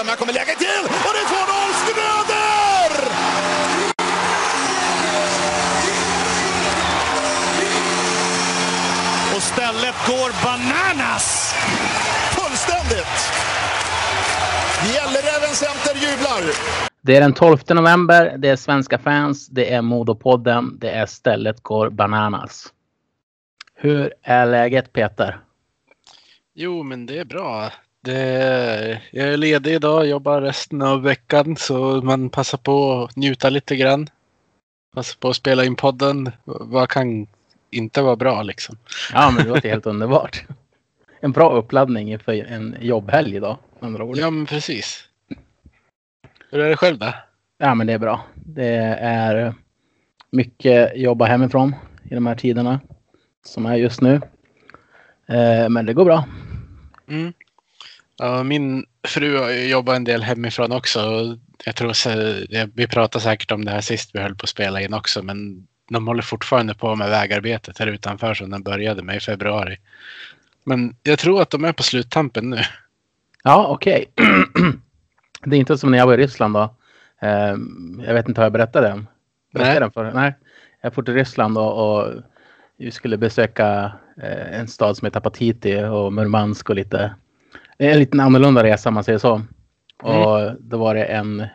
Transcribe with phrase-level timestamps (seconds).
[0.00, 0.08] fram.
[0.08, 2.90] Här kommer läget till och det är 2-0 Schröder!
[9.36, 11.54] Och stället går bananas!
[12.36, 13.18] Fullständigt!
[14.94, 16.54] Gälleräven Center jublar.
[17.02, 21.62] Det är den 12 november, det är svenska fans, det är Modopodden, det är stället
[21.62, 22.72] går bananas.
[23.74, 25.40] Hur är läget Peter?
[26.54, 27.70] Jo, men det är bra.
[28.08, 33.50] Är, jag är ledig idag, jobbar resten av veckan så man passar på att njuta
[33.50, 34.06] lite grann.
[34.94, 36.30] Passa på att spela in podden.
[36.44, 37.26] Vad kan
[37.70, 38.76] inte vara bra liksom?
[39.12, 40.44] Ja, men det låter helt underbart.
[41.20, 43.56] En bra uppladdning för en jobbhelg idag.
[43.80, 44.16] andra ord.
[44.16, 45.08] Ja, men precis.
[46.50, 47.12] Hur är det själv då?
[47.58, 48.24] Ja, men det är bra.
[48.34, 49.54] Det är
[50.30, 51.74] mycket jobba hemifrån
[52.10, 52.80] i de här tiderna
[53.46, 54.14] som är just nu.
[55.28, 56.24] Eh, Men det går bra.
[57.08, 57.32] Mm.
[58.20, 61.00] Ja, min fru jobbat en del hemifrån också.
[61.64, 64.80] Jag tror så- vi pratade säkert om det här sist vi höll på att spela
[64.80, 69.16] in också, men de håller fortfarande på med vägarbetet här utanför som den började med
[69.16, 69.76] i februari.
[70.64, 72.60] Men jag tror att de är på sluttampen nu.
[73.44, 74.04] Ja, okej.
[75.44, 76.74] Det är inte som när jag var i Ryssland då.
[77.22, 77.56] Eh,
[78.06, 79.06] Jag vet inte, har jag berättat den?
[79.52, 79.90] Berättade Nej.
[79.94, 80.34] för Nej.
[80.82, 82.12] Jag for till Ryssland och, och
[82.76, 87.14] vi skulle besöka eh, en stad som heter Apatiti och Murmansk och lite
[87.80, 89.42] en liten annorlunda resa om man säger så.
[90.02, 91.46] Och då var det en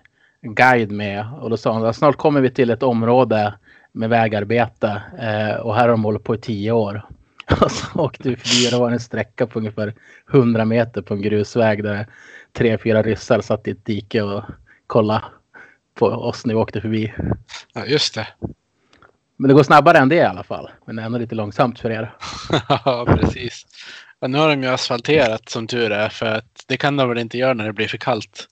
[0.42, 3.54] guide med och då sa han att snart kommer vi till ett område
[3.92, 7.06] med vägarbete eh, och här har de hållit på i tio år.
[7.62, 9.94] Och så åkte vi förbi och det var en sträcka på ungefär
[10.34, 12.08] 100 meter på en grusväg där
[12.54, 14.44] tre, fyra ryssar satt i ett dike och
[14.88, 15.24] kollade
[15.94, 17.14] på oss när vi åkte förbi.
[17.74, 18.28] Ja, just det.
[19.38, 20.70] Men det går snabbare än det i alla fall.
[20.86, 22.16] Men ändå lite långsamt för er.
[22.86, 23.66] Ja, precis.
[24.26, 27.18] Ja, nu har de ju asfalterat som tur är, för att det kan de väl
[27.18, 28.48] inte göra när det blir för kallt.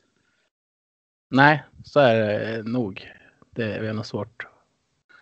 [1.30, 3.08] Nej, så är det nog.
[3.56, 4.48] Det är nog svårt.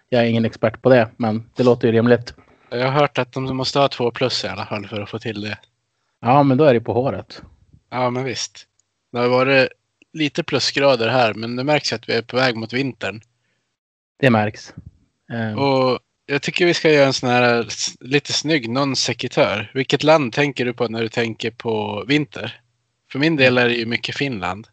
[0.09, 2.33] Jag är ingen expert på det, men det låter ju rimligt.
[2.69, 5.19] Jag har hört att de måste ha två plus i alla fall för att få
[5.19, 5.57] till det.
[6.19, 7.41] Ja, men då är det på håret.
[7.89, 8.67] Ja, men visst.
[9.11, 9.69] Det har varit
[10.13, 13.21] lite plusgrader här, men det märks att vi är på väg mot vintern.
[14.19, 14.73] Det märks.
[15.33, 15.99] Eh, Och
[16.31, 19.71] jag tycker vi ska göra en sån här s- lite snygg non-sekitör.
[19.73, 22.61] Vilket land tänker du på när du tänker på vinter?
[23.11, 24.67] För min del är det ju mycket Finland.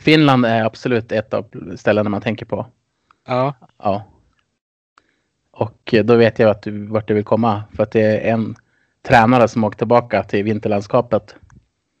[0.00, 1.46] Finland är absolut ett av
[1.76, 2.66] ställena man tänker på.
[3.26, 4.04] Ja, Ja.
[5.50, 7.62] Och eh, då vet jag att du, vart du vill komma.
[7.76, 8.56] För att det är en
[9.02, 11.34] tränare som åkt tillbaka till vinterlandskapet.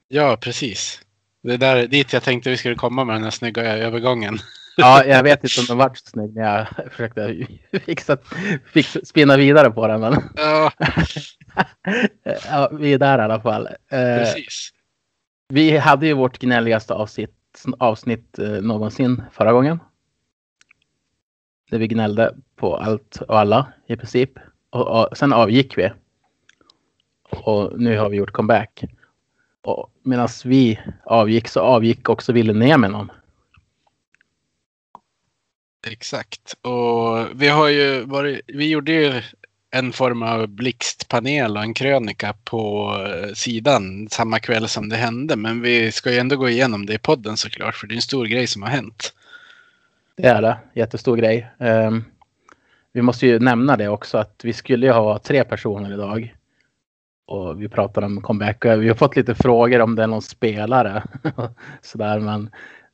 [0.08, 1.02] ja precis.
[1.42, 4.38] Det är där, dit jag tänkte vi skulle komma med den här snygga övergången.
[4.80, 7.46] Ja, jag vet inte om den vart så snygg när jag försökte
[7.86, 8.16] fixa,
[8.72, 10.00] fick spinna vidare på den.
[10.00, 10.72] Men Ja,
[12.50, 13.66] ja, vi är där i alla fall.
[13.66, 14.70] Eh, precis.
[15.48, 19.80] vi hade ju vårt gnälligaste avsnitt, avsnitt eh, någonsin förra gången.
[21.70, 24.30] Där vi gnällde på allt och alla i princip.
[24.70, 25.90] Och, och sen avgick vi.
[27.30, 28.84] Och nu har vi gjort comeback.
[29.62, 33.10] Och medan vi avgick så avgick också Ville Nieminen.
[35.86, 36.54] Exakt.
[36.62, 39.22] Och vi har ju varit, vi gjorde ju
[39.70, 45.36] en form av blixtpanel och en krönika på eh, sidan samma kväll som det hände.
[45.36, 48.02] Men vi ska ju ändå gå igenom det i podden såklart, för det är en
[48.02, 49.14] stor grej som har hänt.
[50.16, 50.58] Det är det.
[50.74, 51.50] Jättestor grej.
[51.58, 52.04] Um,
[52.92, 56.34] vi måste ju nämna det också att vi skulle ju ha tre personer idag.
[57.26, 61.02] Och vi pratade om comeback vi har fått lite frågor om det är någon spelare.
[61.82, 62.50] Sådär men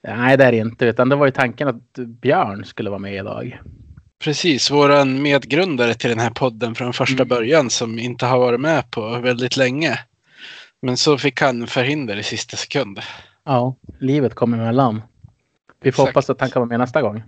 [0.06, 3.14] nej det är det inte utan det var ju tanken att Björn skulle vara med
[3.14, 3.60] idag.
[4.24, 7.28] Precis, våran medgrundare till den här podden från första Mm.
[7.28, 9.98] början som inte har varit med på väldigt länge.
[10.82, 13.00] Men så fick han förhinder i sista sekund.
[13.44, 15.02] Ja, livet kommer emellan.
[15.82, 16.08] Vi får Exakt.
[16.16, 17.22] hoppas att han kan vara med nästa gång.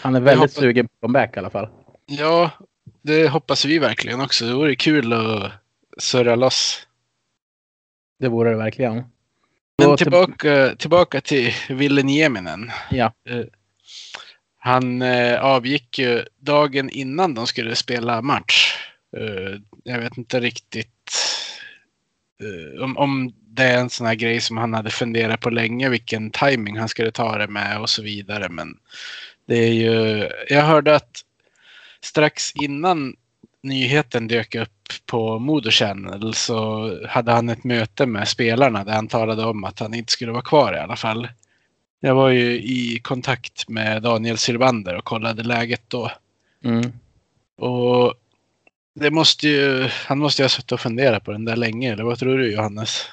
[0.00, 1.68] Han är väldigt hoppas- sugen på comeback i alla fall.
[2.06, 2.50] Ja,
[3.02, 4.44] det hoppas vi verkligen också.
[4.46, 5.52] Det vore kul att
[5.98, 6.86] surra loss.
[8.18, 9.04] Det vore det verkligen.
[9.88, 12.70] Men tillbaka, tillbaka till Ville Nieminen.
[12.90, 13.12] Ja.
[13.28, 13.44] Eh,
[14.58, 18.76] Han eh, avgick ju dagen innan de skulle spela match.
[19.16, 20.86] Eh, jag vet inte riktigt
[22.80, 26.30] om, om det är en sån här grej som han hade funderat på länge, vilken
[26.30, 28.48] timing han skulle ta det med och så vidare.
[28.48, 28.76] Men
[29.46, 31.24] det är ju, jag hörde att
[32.00, 33.16] strax innan
[33.62, 34.70] nyheten dök upp
[35.06, 39.78] på Modo Channel så hade han ett möte med spelarna där han talade om att
[39.78, 41.28] han inte skulle vara kvar i alla fall.
[42.00, 46.10] Jag var ju i kontakt med Daniel Sylvander och kollade läget då.
[46.64, 46.92] Mm.
[47.56, 48.14] Och
[48.94, 52.04] det måste ju, han måste ju ha suttit och funderat på den där länge, eller
[52.04, 53.06] vad tror du Johannes?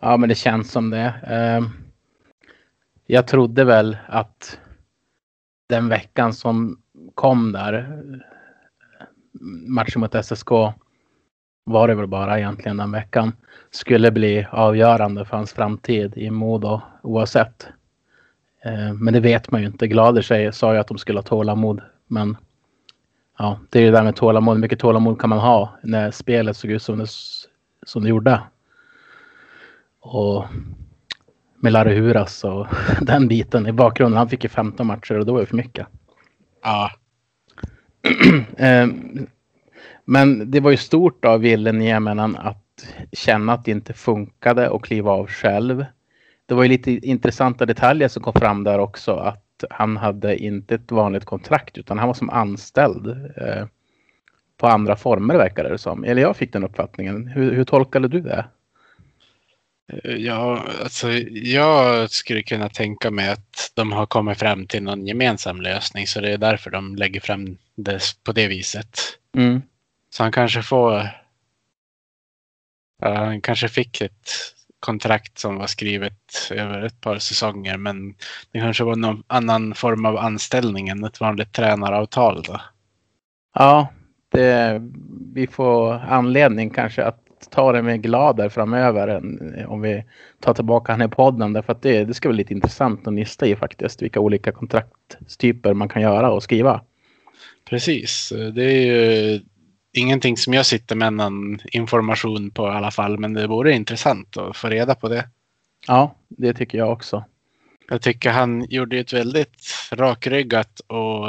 [0.00, 1.14] Ja, men det känns som det.
[1.26, 1.70] Ehm,
[3.06, 4.58] jag trodde väl att
[5.68, 6.82] den veckan som
[7.14, 8.02] kom där,
[9.66, 10.50] matchen mot SSK,
[11.64, 13.32] var det väl bara egentligen den veckan,
[13.70, 17.68] skulle bli avgörande för hans framtid i Modo oavsett.
[18.64, 19.86] Eh, men det vet man ju inte.
[19.86, 21.80] Glader sig, sa ju att de skulle ha tålamod.
[22.06, 22.36] Men
[23.38, 24.54] ja, det är ju det där med tålamod.
[24.54, 27.06] Hur mycket tålamod kan man ha när spelet såg ut som det,
[27.86, 28.40] som det gjorde?
[30.00, 30.44] Och
[31.56, 32.66] med Larry Huras och
[33.00, 34.18] den biten i bakgrunden.
[34.18, 35.86] Han fick ju 15 matcher och då var det för mycket.
[36.62, 36.90] Ja.
[38.56, 38.88] Eh,
[40.04, 41.96] men det var ju stort av Ville
[42.36, 42.70] att
[43.12, 45.84] känna att det inte funkade och kliva av själv.
[46.46, 49.12] Det var ju lite intressanta detaljer som kom fram där också.
[49.12, 53.06] Att han hade inte ett vanligt kontrakt utan han var som anställd
[53.36, 53.66] eh,
[54.56, 56.04] på andra former verkade det som.
[56.04, 57.26] Eller jag fick den uppfattningen.
[57.26, 58.44] Hur, hur tolkade du det?
[59.92, 65.06] Eh, ja, alltså jag skulle kunna tänka mig att de har kommit fram till någon
[65.06, 68.98] gemensam lösning så det är därför de lägger fram det på det viset.
[69.36, 69.62] Mm.
[70.10, 71.08] Så han kanske får.
[73.02, 74.30] Ja, han kanske fick ett
[74.80, 78.14] kontrakt som var skrivet över ett par säsonger, men
[78.52, 82.60] det kanske var någon annan form av anställning än ett vanligt tränaravtal då.
[83.54, 83.88] Ja,
[84.28, 84.82] det,
[85.34, 89.22] vi får anledning kanske att ta det med Glader framöver
[89.66, 90.04] om vi
[90.40, 91.52] tar tillbaka han i podden.
[91.52, 95.74] Därför att det, det ska bli lite intressant att nysta i faktiskt vilka olika kontraktstyper
[95.74, 96.80] man kan göra och skriva.
[97.70, 99.40] Precis, det är ju
[99.92, 104.36] ingenting som jag sitter med någon information på i alla fall, men det vore intressant
[104.36, 105.28] att få reda på det.
[105.86, 107.24] Ja, det tycker jag också.
[107.88, 111.28] Jag tycker han gjorde ett väldigt rakryggat och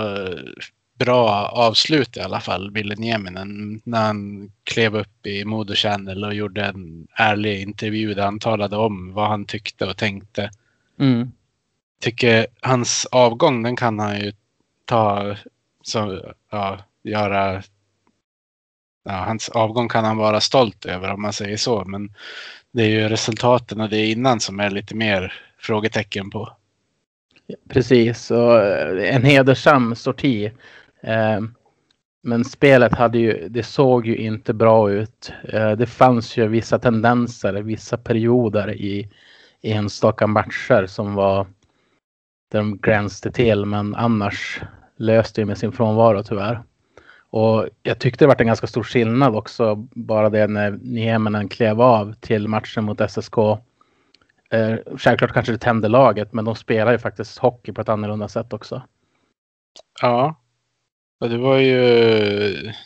[1.00, 6.34] bra avslut i alla fall, Ville Nieminen, när han klev upp i Modo Channel och
[6.34, 10.50] gjorde en ärlig intervju där han talade om vad han tyckte och tänkte.
[11.00, 11.32] Mm.
[12.02, 14.34] Tycker hans avgång, den kan han ju
[14.86, 15.36] ta,
[15.82, 17.62] så, ja, göra
[19.04, 21.84] ja, hans avgång kan han vara stolt över om man säger så.
[21.86, 22.14] Men
[22.72, 26.50] det är ju resultaten och det innan som är lite mer frågetecken på.
[27.70, 30.52] Precis, och eh, en hedersam sorti.
[31.02, 31.40] Eh,
[32.24, 35.34] men spelet hade ju, det såg ju inte bra ut.
[35.50, 39.10] Eh, det fanns ju vissa tendenser, vissa perioder i,
[39.62, 41.48] i enstaka matcher som var
[42.52, 44.62] där de gränste till, men annars
[45.02, 46.64] löste det med sin frånvaro tyvärr.
[47.30, 51.82] Och jag tyckte det var en ganska stor skillnad också, bara det när Nieminen klev
[51.82, 53.38] av till matchen mot SSK.
[54.52, 58.28] Eh, självklart kanske det tände laget, men de spelar ju faktiskt hockey på ett annorlunda
[58.28, 58.82] sätt också.
[60.02, 60.36] Ja,
[61.20, 61.78] det var ju,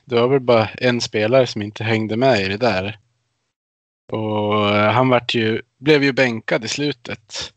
[0.06, 3.00] det var väl bara en spelare som inte hängde med i det där.
[4.12, 7.54] Och han vart ju, blev ju bänkad i slutet.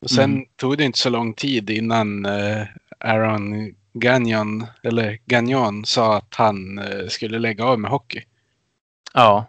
[0.00, 0.44] Och sen mm.
[0.56, 2.66] tog det inte så lång tid innan eh,
[2.98, 8.24] Aaron Gagnon, eller Gagnon sa att han eh, skulle lägga av med hockey.
[9.14, 9.46] Ja.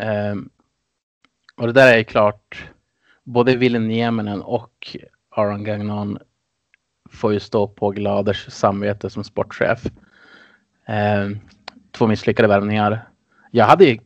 [0.00, 0.50] Um,
[1.56, 2.70] och det där är klart.
[3.24, 4.96] Både Ville Nieminen och
[5.30, 6.18] Aron Gagnon
[7.10, 9.86] får ju stå på Gladers samvete som sportchef.
[10.88, 11.40] Um,
[11.90, 13.08] två misslyckade värvningar.
[13.50, 13.98] Jag hade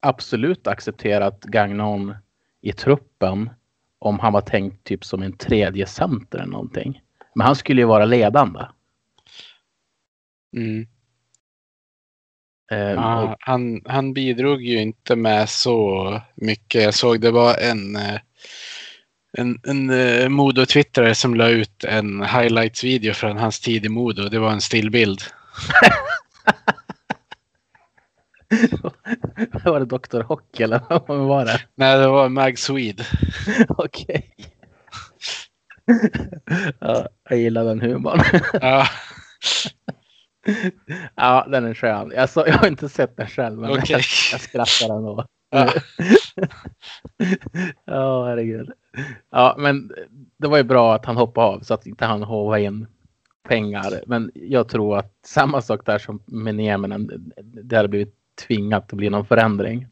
[0.00, 2.14] absolut accepterat Gagnon
[2.60, 3.50] i truppen
[3.98, 7.02] om han var tänkt typ som en tredje center eller någonting.
[7.34, 8.60] Men han skulle ju vara ledande.
[10.56, 10.86] Mm.
[12.72, 16.82] Eh, ja, han, han bidrog ju inte med så mycket.
[16.82, 18.20] Jag såg det var en, eh,
[19.32, 24.28] en, en uh, Modo-twittrare som la ut en highlights-video från hans tid i Modo.
[24.28, 25.22] Det var en stillbild.
[29.64, 30.22] var det Dr.
[30.22, 31.60] Hockey eller vad var det?
[31.74, 33.04] Nej, det var Mag Swede.
[33.68, 34.34] Okej.
[36.78, 38.20] Ja, jag gillar den humorn.
[38.52, 38.86] ja.
[41.14, 42.12] ja, den är skön.
[42.16, 43.84] Jag, så, jag har inte sett den själv, men okay.
[43.88, 44.00] jag,
[44.32, 45.24] jag skrattar ändå.
[45.50, 45.72] Ja.
[47.84, 48.70] ja, herregud.
[49.30, 49.92] Ja, men
[50.36, 52.86] det var ju bra att han hoppade av så att inte han håvade in
[53.48, 54.00] pengar.
[54.06, 58.14] Men jag tror att samma sak där som med Nieminen, det hade blivit
[58.46, 59.86] tvingat att bli någon förändring.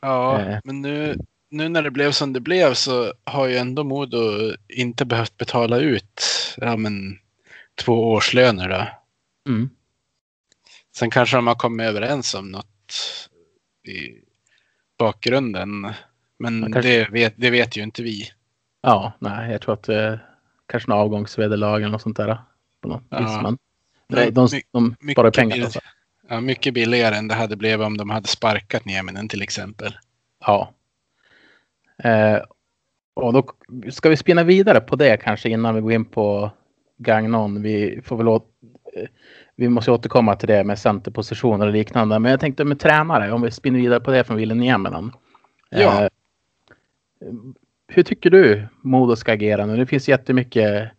[0.00, 0.58] Ja, eh.
[0.64, 1.16] men nu
[1.50, 5.78] nu när det blev som det blev så har ju ändå Modo inte behövt betala
[5.78, 6.22] ut
[6.56, 7.18] ja, men,
[7.74, 8.68] två årslöner.
[8.68, 8.88] Då.
[9.52, 9.70] Mm.
[10.96, 12.92] Sen kanske de har kommit överens om något
[13.88, 14.22] i
[14.98, 15.92] bakgrunden.
[16.38, 16.90] Men kanske...
[16.90, 18.30] det, vet, det vet ju inte vi.
[18.82, 20.26] Ja, nej, jag tror att är
[20.66, 22.38] kanske någon avgångsvederlag eller något sånt där.
[22.80, 23.18] På något ja.
[23.18, 23.58] vis, men
[24.08, 25.64] de, de, de sparar pengar.
[25.64, 25.80] Alltså.
[26.28, 29.98] Ja, mycket billigare än det hade blivit om de hade sparkat Nieminen till exempel.
[30.40, 30.85] Ja, Eh,
[33.14, 33.46] Och då
[33.90, 36.50] ska vi spinna vidare på det kanske innan vi går in på
[36.96, 37.62] Gagnon.
[37.62, 38.50] Vi får väl åt,
[38.96, 39.08] eh,
[39.56, 42.18] vi måste återkomma till det med centerpositioner och liknande.
[42.18, 45.12] Men jag tänkte med tränare, om vi spinner vidare på det från Ville Nieminen.
[45.70, 46.02] Ja.
[46.02, 46.08] Eh,
[47.88, 49.76] hur tycker du Modo ska agera nu?
[49.76, 50.90] Det finns jättemycket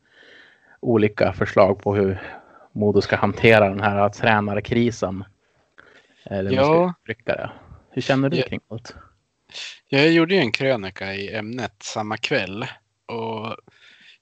[0.79, 2.21] olika förslag på hur
[2.71, 5.23] Modo ska hantera den här tränarkrisen.
[6.23, 6.93] Eller Ja.
[7.89, 8.93] Hur känner du kring det?
[9.89, 12.65] Jag gjorde ju en krönika i ämnet samma kväll
[13.05, 13.55] och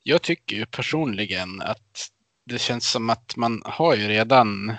[0.04, 2.10] jag tycker ju personligen att
[2.46, 4.70] det känns som att man har ju redan,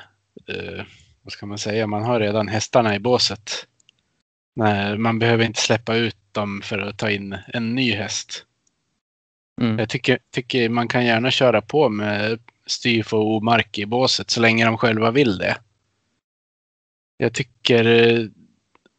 [0.48, 0.84] eh,
[1.22, 3.66] vad ska man säga, man har redan hästarna i båset.
[4.56, 8.44] Nej, man behöver inte släppa ut dem för att ta in en ny häst.
[9.60, 9.78] Mm.
[9.78, 14.40] Jag tycker, tycker man kan gärna köra på med Styf och Omark i båset så
[14.40, 15.56] länge de själva vill det.
[17.16, 17.84] Jag tycker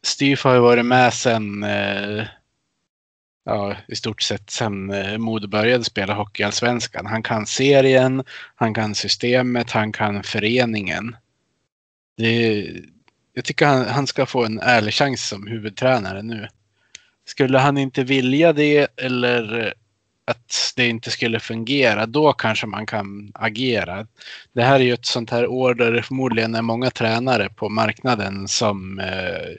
[0.04, 2.24] Steve Styf har ju varit med sen eh,
[3.44, 7.06] ja, i stort sett sen eh, Modo började spela Hockeyallsvenskan.
[7.06, 8.24] Han kan serien,
[8.54, 11.16] han kan systemet, han kan föreningen.
[12.16, 12.66] Det,
[13.32, 16.48] jag tycker han, han ska få en ärlig chans som huvudtränare nu.
[17.24, 19.72] Skulle han inte vilja det eller eh,
[20.24, 24.06] att det inte skulle fungera, då kanske man kan agera.
[24.52, 27.68] Det här är ju ett sånt här år där det förmodligen är många tränare på
[27.68, 29.56] marknaden som eh,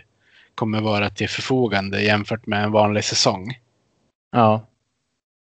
[0.60, 3.60] kommer vara till förfogande jämfört med en vanlig säsong.
[4.32, 4.66] Ja.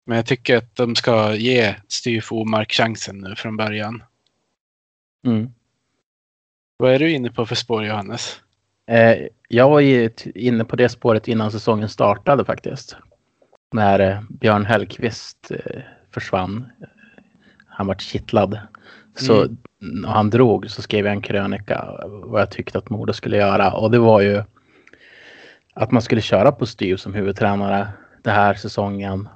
[0.05, 4.03] Men jag tycker att de ska ge Styf Omark chansen nu från början.
[5.25, 5.53] Mm.
[6.77, 8.41] Vad är du inne på för spår Johannes?
[8.91, 9.81] Eh, jag var
[10.37, 12.95] inne på det spåret innan säsongen startade faktiskt.
[13.73, 15.81] När eh, Björn Hellkvist eh,
[16.11, 16.65] försvann.
[17.67, 18.59] Han vart kittlad.
[19.15, 19.57] Så Mm.
[19.79, 23.73] när han drog så skrev jag en krönika vad jag tyckte att Modo skulle göra.
[23.73, 24.43] Och det var ju
[25.77, 27.87] att man skulle köra på Styv som huvudtränare
[28.23, 29.29] den här säsongen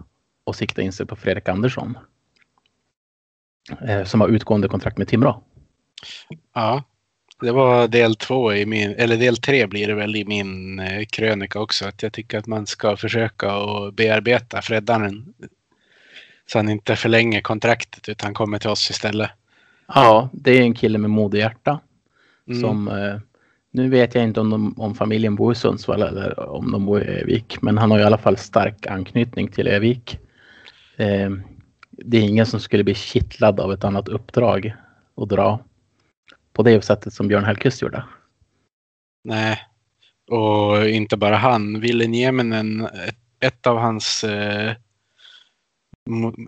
[0.44, 1.98] och sikta in sig på Fredrik Andersson.
[3.82, 5.44] Eh, som har utgående kontrakt med Timrå.
[6.54, 6.84] Ja,
[7.42, 11.06] det var del två i min, eller del tre blir det väl i min eh,
[11.06, 11.88] krönika också.
[11.88, 15.34] Att jag tycker att man ska försöka och bearbeta Freddaren.
[16.46, 19.32] Så han inte förlänger kontraktet utan kommer till oss istället.
[19.88, 21.80] Ja, det är en kille med modehjärta.
[22.48, 22.62] Mm.
[22.62, 23.20] Som, eh,
[23.72, 27.04] nu vet jag inte om, de, om familjen bor i Sundsvall eller om de bor
[27.04, 27.62] i Övik.
[27.62, 30.20] Men han har i alla fall stark anknytning till Övik.
[30.98, 31.30] Eh,
[31.92, 34.76] det är ingen som skulle bli kittlad av ett annat uppdrag
[35.16, 35.60] och dra
[36.54, 38.04] på det sättet som Björn Hellkvist gjorde.
[39.24, 39.60] Nej,
[40.32, 41.80] och inte bara han.
[41.80, 42.88] Ville Nieminen,
[43.40, 44.76] ett, av hans eh,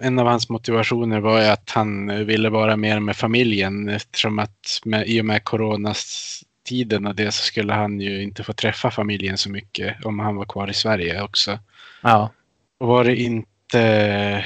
[0.01, 4.81] en av hans motivationer var ju att han ville vara mer med familjen eftersom att
[4.85, 8.91] med, i och med coronas coronatiden och det så skulle han ju inte få träffa
[8.91, 11.59] familjen så mycket om han var kvar i Sverige också.
[12.01, 12.31] Ja,
[12.79, 14.45] Och var det inte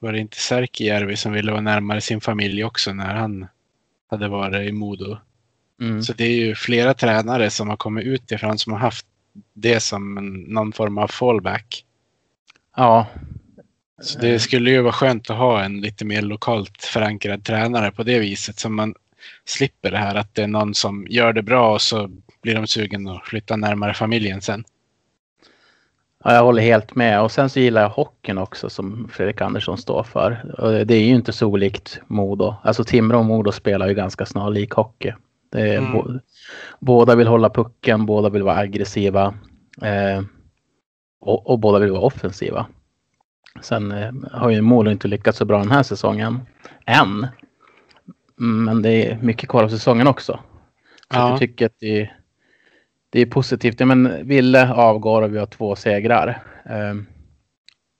[0.00, 3.46] var det inte Särkijärvi som ville vara närmare sin familj också när han
[4.10, 5.18] hade varit i Modo?
[5.80, 6.02] mm.
[6.02, 9.06] Så det är ju flera tränare som har kommit utifrån som har haft
[9.54, 10.14] det som
[10.48, 11.84] någon form av fallback.
[12.76, 13.06] ja,
[14.02, 18.02] Så det skulle ju vara skönt att ha en lite mer lokalt förankrad tränare på
[18.02, 18.94] det viset så man
[19.44, 22.10] slipper det här att det är någon som gör det bra och så
[22.42, 24.64] blir de sugen att flytta närmare familjen sen.
[26.24, 27.22] Ja, jag håller helt med.
[27.22, 30.54] Och sen så gillar jag hockeyn också som Fredrik Andersson står för.
[30.58, 32.54] Och det är ju inte så olikt Modo.
[32.62, 35.12] Alltså Timrå och Modo spelar ju ganska snarlik hockey.
[35.54, 35.92] Är Mm.
[35.92, 36.18] bo-
[36.80, 39.34] båda vill hålla pucken, båda vill vara aggressiva.
[39.82, 40.22] Eh,
[41.20, 42.66] och, och båda vill vara offensiva.
[43.60, 46.40] Sen eh, har ju Modo inte lyckats så bra den här säsongen.
[46.86, 47.26] Än.
[48.36, 50.32] Men det är mycket kvar av säsongen också.
[50.32, 51.30] Så Ja.
[51.30, 52.10] jag tycker att det,
[53.10, 53.80] det är positivt.
[53.80, 56.42] Ja, men Ville avgår och vi har två segrar.
[56.70, 56.94] Eh,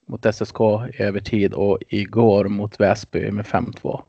[0.09, 0.61] mot SSK
[0.99, 4.03] i övertid och igår mot Väsby med 5-2.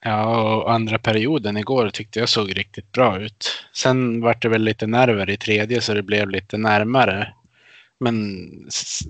[0.00, 3.66] Ja, och andra perioden igår tyckte jag såg riktigt bra ut.
[3.74, 7.34] Sen var det väl lite nerver i tredje så det blev lite närmare.
[8.00, 8.50] Men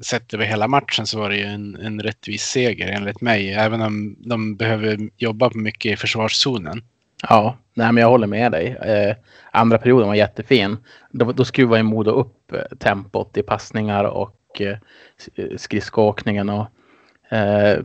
[0.03, 3.53] sett över hela matchen så var det ju en, en rättvis seger enligt mig.
[3.53, 6.83] Även om de behöver jobba mycket i försvarszonen.
[7.29, 8.67] Ja, nej, men jag håller med dig.
[8.67, 9.17] Eh,
[9.51, 10.77] andra perioden var jättefin.
[11.11, 14.79] Då, då skruvade ju Modo upp eh, tempot i passningar och eh,
[15.35, 16.49] eh, skridskoåkningen.
[16.49, 16.67] Och,
[17.33, 17.79] eh,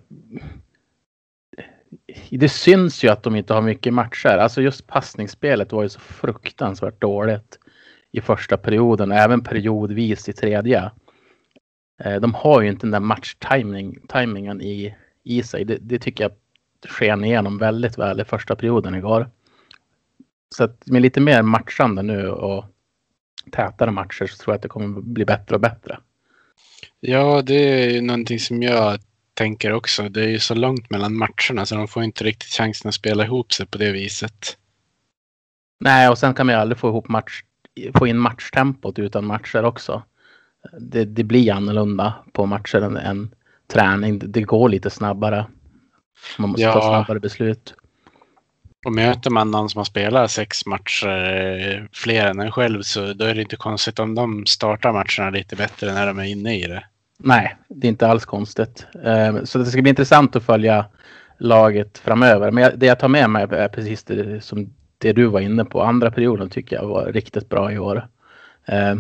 [2.29, 4.38] det syns ju att de inte har mycket matcher.
[4.38, 7.60] Alltså just passningsspelet var ju så fruktansvärt dåligt
[8.12, 10.92] i första perioden och även periodvis i tredje.
[12.04, 15.66] Eh, de har ju inte den där matchtimingen i, i sig.
[15.66, 16.32] Det, det tycker jag
[16.89, 19.30] sken igenom väldigt väl i första perioden igår.
[20.56, 22.66] Så att med lite mer matchande nu och
[23.51, 26.00] tätare matcher så tror jag att det kommer bli bättre och bättre.
[27.00, 29.00] Ja, det är ju någonting som jag
[29.34, 30.10] tänker också.
[30.10, 33.24] Det är ju så långt mellan matcherna så de får inte riktigt chansen att spela
[33.24, 34.58] ihop sig på det viset.
[35.80, 37.44] Nej, och sen kan man ju aldrig få ihop match,
[37.93, 40.03] få in matchtempot utan matcher också.
[40.79, 43.29] Det, det blir annorlunda på matcher än, än
[43.67, 44.19] träning.
[44.19, 45.45] Det, går lite snabbare.
[46.38, 46.73] Man måste Ja.
[46.73, 47.73] ta snabbare beslut.
[48.85, 53.13] Och möter man någon som har spelat sex matcher eh, fler än en själv så
[53.13, 56.59] då är det inte konstigt om de startar matcherna lite bättre när de är inne
[56.59, 56.83] i det.
[57.17, 58.88] Nej, det är inte alls konstigt.
[59.03, 60.85] Eh, Så det ska bli intressant att följa
[61.38, 62.51] laget framöver.
[62.51, 65.82] Men det jag tar med mig är precis det som det du var inne på.
[65.82, 68.08] Andra perioden tycker jag var riktigt bra i år.
[68.65, 68.96] Eh,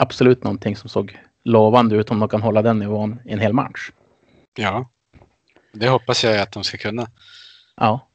[0.00, 3.52] Absolut någonting som såg lovande ut om de kan hålla den nivån i en hel
[3.52, 3.90] match.
[4.56, 4.88] Ja,
[5.72, 7.06] det hoppas jag att de ska kunna.
[7.76, 8.08] Ja.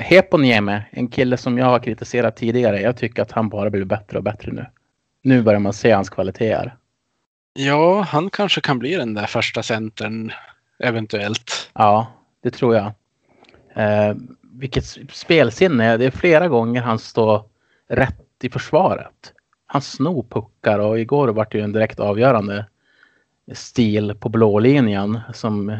[0.00, 2.80] Heponiemi, en kille som jag har kritiserat tidigare.
[2.80, 4.66] Jag tycker att han bara blir bättre och bättre nu.
[5.22, 6.76] Nu börjar man se hans kvaliteter.
[7.52, 10.32] Ja, han kanske kan bli den där första centern
[10.78, 11.70] eventuellt.
[11.74, 12.06] Ja,
[12.42, 12.92] det tror jag.
[13.74, 15.96] Eh, vilket spelsinne.
[15.96, 17.42] Det är flera gånger han står
[17.88, 19.32] rätt i försvaret.
[19.66, 22.66] Han snor puckar och igår var det ju en direkt avgörande
[23.52, 25.76] stil på blålinjen som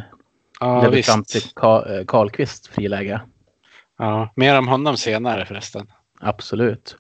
[0.61, 1.09] Ja, ledde visst.
[1.11, 3.21] fram till eh, Karlqvist friläge.
[3.99, 5.87] Ja, mer om honom senare förresten.
[6.21, 6.97] Absolut.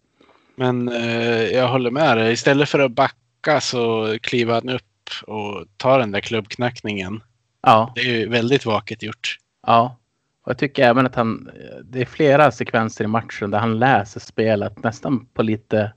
[0.56, 2.32] Men eh, jag håller med dig.
[2.32, 4.82] Istället för att backa så kliver han upp
[5.26, 7.22] och tar den där klubbknackningen.
[7.62, 9.36] Ja, Det är ju väldigt vaket gjort.
[9.66, 9.96] ja.
[10.44, 11.50] Och jag tycker även att han,
[11.84, 15.92] det är flera sekvenser i matchen där han läser spelet nästan på lite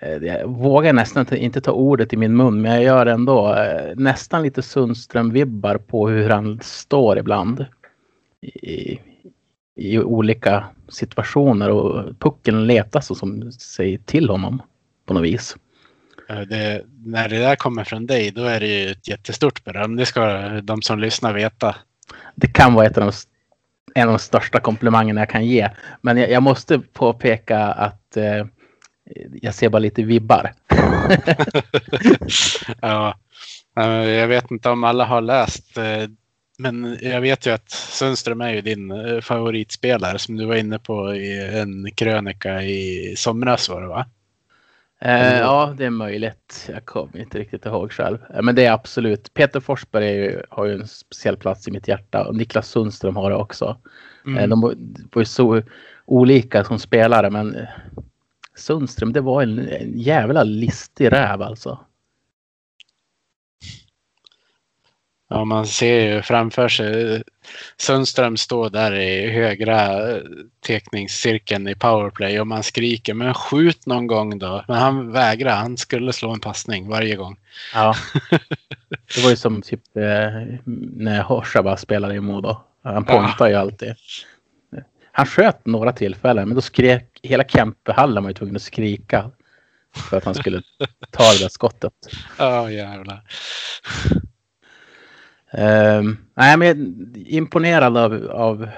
[0.00, 3.54] eh, jag vågar nästan inte- ta ordet i min mun, men jag gör det ändå.
[3.54, 7.66] Eh, Nästan lite Sundström-vibbar på hur han står ibland.
[8.42, 8.98] I,
[9.76, 14.62] I olika situationer och pucken letar så som sig till honom
[15.06, 15.56] på något vis.
[16.28, 19.96] Eh, Det, när det där kommer från dig, då är det ju ett jättestort beröm.
[19.96, 21.76] Det ska de som lyssnar veta.
[22.34, 23.12] Det kan vara ett av de,
[23.94, 25.70] en av de största komplimangerna jag kan ge.
[26.00, 28.46] Men jag, jag måste påpeka att eh,
[29.42, 30.52] jag ser bara lite vibbar.
[32.80, 33.14] ja,
[34.04, 36.08] jag vet inte om alla har läst, eh,
[36.58, 40.78] men jag vet ju att Sundström är ju din eh, favoritspelare som du var inne
[40.78, 44.06] på i en krönika i somras var det va?
[45.00, 46.70] Eh, ja, det är möjligt.
[46.72, 48.18] Jag kommer inte riktigt ihåg själv.
[48.34, 49.34] Eh, Men det är absolut.
[49.34, 53.30] Peter Forsberg ju, har ju en speciell plats i mitt hjärta och Niklas Sundström har
[53.30, 53.76] det också.
[54.26, 54.38] Mm.
[54.38, 55.62] Eh, de var ju så
[56.06, 57.56] olika som spelare, men
[58.56, 61.78] Sundström, det var en, en jävla listig räv alltså.
[65.30, 67.22] Ja, man ser ju framför sig
[67.76, 70.00] Sundström står där i högra
[70.66, 74.64] tekningscirkeln i powerplay och man skriker men skjut någon gång då.
[74.68, 75.56] Men han vägrar.
[75.56, 77.36] Han skulle slå en passning varje gång.
[77.74, 77.94] Ja.
[79.14, 80.02] Det var ju som typ eh,
[80.96, 82.56] när Horsaba spelade i Modo.
[82.82, 83.94] Han pontar ju alltid.
[85.12, 89.30] Han sköt några tillfällen, men då skrek hela Kempehallen var ju tvungen att skrika.
[90.10, 90.62] För att han skulle
[91.10, 91.92] ta det där skottet.
[92.38, 93.22] Ja, jävlar.
[95.52, 98.68] Ehm, nej, men imponerad av, av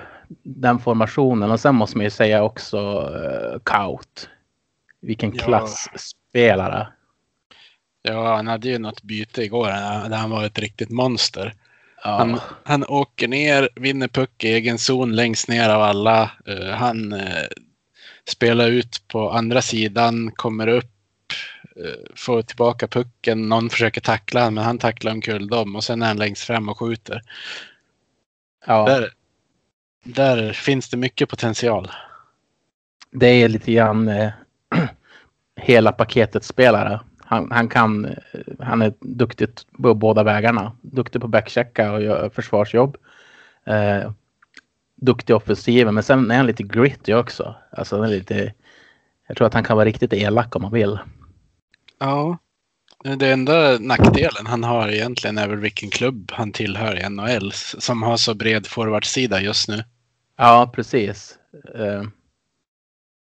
[0.43, 1.51] den formationen.
[1.51, 4.29] Och sen måste man ju säga också uh, Kaut.
[5.03, 5.45] Vilken Ja.
[5.45, 6.89] klassspelare.
[8.03, 9.67] Ja, han hade ju något byte igår
[10.09, 11.55] där han var ett riktigt monster.
[12.05, 12.11] Ja.
[12.11, 16.31] Han, han åker ner, vinner puck i egen zon längst ner av alla.
[16.47, 17.47] Eh, han eh,
[18.29, 20.91] spelar ut på andra sidan, kommer upp,
[22.17, 23.49] får tillbaka pucken.
[23.49, 26.69] Någon försöker tackla honom, men han tacklar omkull dem och sen är han längst fram
[26.69, 27.23] och skjuter.
[28.67, 28.87] ja.
[28.87, 29.11] Där,
[30.05, 31.91] där finns det mycket potential.
[33.11, 34.31] det är lite grann eh,
[35.57, 37.01] hela paketet spelare.
[37.25, 38.15] Han, han kan, eh,
[38.59, 39.49] han är duktig
[39.83, 40.73] på båda vägarna.
[40.81, 42.97] Duktig på backchecka och gör försvarsjobb.
[43.67, 44.11] Eh,
[44.95, 47.55] duktig i offensiven, men sen är han lite gritty också.
[47.71, 48.53] Alltså han är lite,
[49.27, 50.99] jag tror att han kan vara riktigt elak om man vill.
[52.01, 52.39] Ja.
[53.19, 58.03] Det enda nackdelen han har egentligen är väl vilken klubb han tillhör i NHL som
[58.03, 59.85] har så bred forwardsida just nu.
[60.37, 61.39] Ja, precis.
[61.75, 62.03] Eh,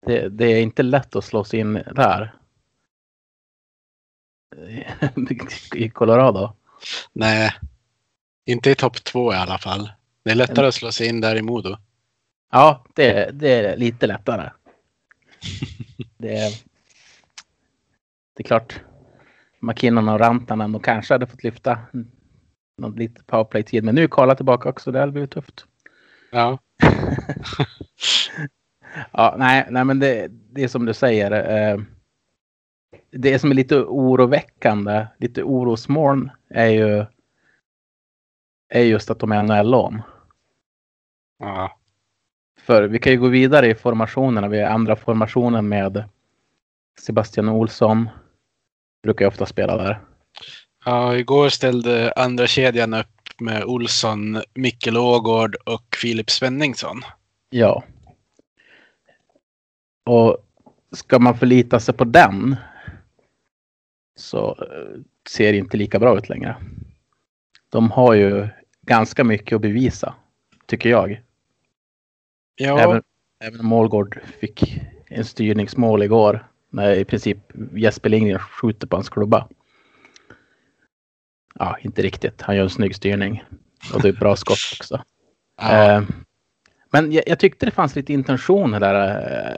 [0.06, 2.34] det, det är inte lätt att slå sig in där.
[5.74, 6.56] I Colorado.
[7.12, 7.54] Nej,
[8.46, 9.90] inte i topp två i alla fall.
[10.24, 11.76] Det är lättare att slå sig in där i Modo.
[12.52, 14.50] Ja, det, det är lite lättare.
[16.18, 16.36] Det
[18.36, 18.80] det är klart.
[19.60, 21.78] McKinnon och Rantanen och kanske hade fått lyfta
[22.78, 23.84] någon lite powerplay-tid.
[23.84, 24.92] Men nu är Karla tillbaka också.
[24.92, 25.66] Det hade blivit tufft.
[26.30, 26.58] Ja,
[29.12, 31.30] Ja, nej, nej men det, det är som du säger.
[31.32, 31.80] Eh,
[33.10, 37.06] det som är lite oroväckande, lite orosmoln är ju
[38.68, 40.02] är just att de är NHL-lån.
[41.38, 41.78] Ja.
[42.60, 44.48] För vi kan ju gå vidare i formationerna.
[44.48, 46.04] Vi har andra formationen med
[47.00, 48.08] Sebastian Olsson.
[49.02, 50.00] Brukar ju ofta spela där.
[50.84, 53.06] ja, igår ställde andra kedjan upp
[53.38, 57.00] med Olsson, Mikkel Ågård och Filip Svenningsson.
[57.50, 57.84] Ja.
[60.04, 60.38] Och
[60.92, 62.56] ska man förlita sig på den
[64.16, 66.56] så eh, ser det inte lika bra ut längre.
[67.68, 68.48] De har ju
[68.82, 70.14] ganska mycket att bevisa,
[70.66, 71.22] tycker jag.
[72.56, 73.02] Ja, Även,
[73.44, 77.38] även om Målgård fick en styrningsmål igår när i princip
[77.72, 79.48] Jesper Lindgren skjuter på hans klubba.
[81.54, 82.42] Ja, inte riktigt.
[82.42, 83.44] Han gör en snygg styrning.
[83.94, 85.02] Och det är ett bra skott också.
[85.60, 86.02] ja, Eh,
[86.92, 89.08] Men jag, jag tyckte det fanns lite intentioner där.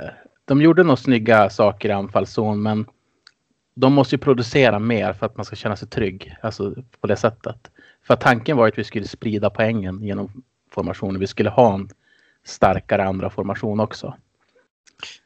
[0.05, 0.11] Eh,
[0.45, 2.87] De gjorde nog snygga saker i anfallszon, men
[3.75, 6.37] de måste ju producera mer för att man ska känna sig trygg.
[6.43, 7.71] Alltså på det sättet.
[8.07, 11.21] För tanken var att vi skulle sprida poängen genom formationen.
[11.21, 11.89] Vi skulle ha en
[12.45, 14.15] starkare andra formation också.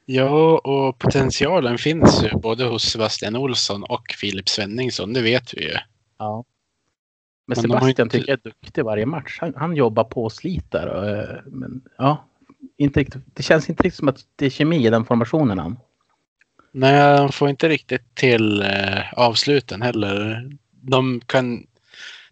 [0.04, 5.62] Ja, och potentialen finns ju både hos Sebastian Olsson och Filip Svenningsson, det vet vi
[5.64, 5.74] ju.
[6.18, 6.44] Ja.
[7.46, 9.38] Men Men Sebastian inte- tycker jag är duktig varje match.
[9.40, 10.87] Han, han jobbar på och sliter.
[10.87, 12.24] och, eh, Men ja,
[12.76, 15.76] inte riktigt, det känns inte riktigt som att det är kemi i den formationen än.
[16.72, 20.48] Nej, de får inte riktigt till eh, avsluten heller.
[20.70, 21.66] De kan,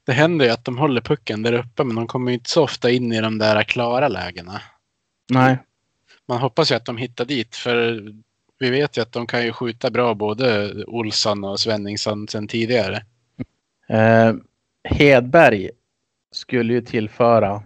[0.04, 2.90] det händer ju att de håller pucken där uppe, men de kommer inte så ofta
[2.90, 4.60] in i de där klara lägena.
[5.32, 5.58] Nej,
[6.30, 8.04] Man hoppas ju att de hittar dit, för
[8.58, 13.04] vi vet ju att de kan ju skjuta bra både Olsson och Svenningsson sedan tidigare.
[13.88, 14.34] Eh,
[14.84, 15.70] Hedberg
[16.32, 17.62] skulle ju tillföra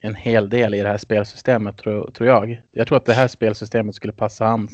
[0.00, 2.62] en hel del i det här spelsystemet tror, tror jag.
[2.70, 4.68] Jag tror att det här spelsystemet skulle passa han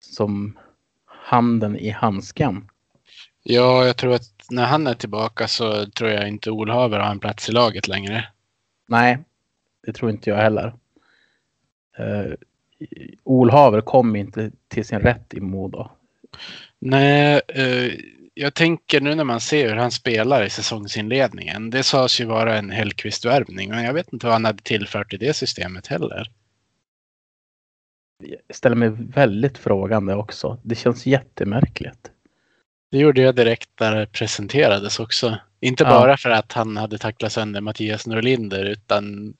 [0.00, 0.58] som
[1.06, 2.68] handen i handsken.
[3.42, 7.20] Ja, jag tror att när han är tillbaka så tror jag inte Olhaver har en
[7.20, 8.28] plats i laget längre.
[8.88, 9.18] Nej,
[9.86, 10.74] det tror inte jag heller.
[12.00, 12.34] Eh,
[13.24, 15.88] Olhaver kom inte till sin rätt i Modo.
[16.78, 17.92] Nej, eh,
[18.34, 21.70] jag tänker nu när man ser hur han spelar i säsongsinledningen.
[21.70, 25.16] Det sades ju vara en Hellkvist-värvning, men jag vet inte vad han hade tillfört i
[25.16, 26.30] det systemet heller.
[28.22, 30.58] Jag ställer mig väldigt frågande också.
[30.62, 32.10] Det känns jättemärkligt.
[32.90, 35.38] Det gjorde jag direkt där det presenterades också.
[35.60, 35.90] Inte Ja.
[35.90, 39.34] bara för att han hade tacklat sönder Mattias Norlinder, utan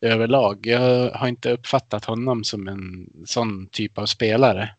[0.00, 0.66] överlag.
[0.66, 4.74] Jag har inte uppfattat honom som en sån typ av spelare.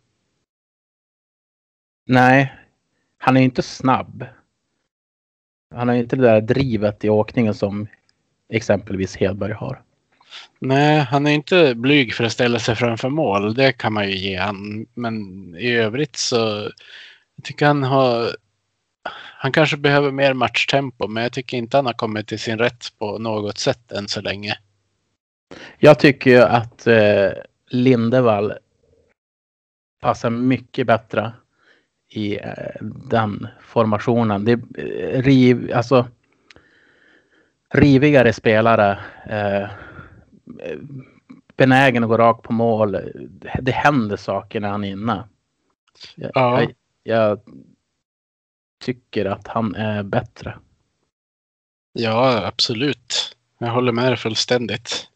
[2.06, 2.53] Nej,
[3.17, 4.25] han är inte snabb.
[5.75, 7.88] Han har inte det där drivet i åkningen som
[8.49, 9.82] exempelvis Hedberg har.
[10.60, 13.53] Nej, han är inte blyg för att ställa sig framför mål.
[13.53, 14.86] Det kan man ju ge han.
[14.93, 15.15] Men
[15.56, 16.71] i övrigt så
[17.36, 18.30] jag tycker han har
[19.39, 22.97] han kanske behöver mer matchtempo, men jag tycker inte han har kommit till sin rätt
[22.97, 24.58] på något sätt än så länge.
[25.77, 27.29] Jag tycker ju att eh,
[27.69, 28.53] Lindevall
[30.01, 31.33] passar mycket bättre
[32.10, 34.45] i eh, den formationen.
[34.45, 36.07] Det är eh, riv, alltså
[37.73, 38.99] rivigare spelare.
[39.29, 39.69] Eh,
[41.57, 42.91] benägen att gå rakt på mål.
[42.91, 45.27] Det, det händer saker när han är inne.
[46.15, 46.62] Jag, Ja.
[46.62, 47.39] jag, jag
[48.83, 50.57] tycker att han är bättre.
[51.93, 53.38] Ja, absolut.
[53.57, 55.10] Jag håller med dig fullständigt.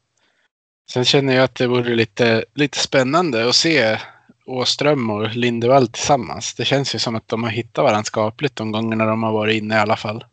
[0.94, 3.98] Sen känner jag att det vore lite, lite spännande att se
[4.46, 6.56] Åström och Lindevall tillsammans.
[6.56, 9.62] Det känns ju som att de har hittat varandra skapligt de gångerna de har varit
[9.62, 10.26] inne i alla fall.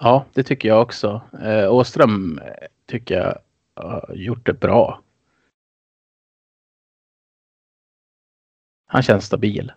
[0.00, 1.22] Ja, det tycker jag också.
[1.42, 3.38] Eh, Åström eh, tycker jag
[3.84, 5.02] har gjort det bra.
[8.86, 9.72] Han känns stabil.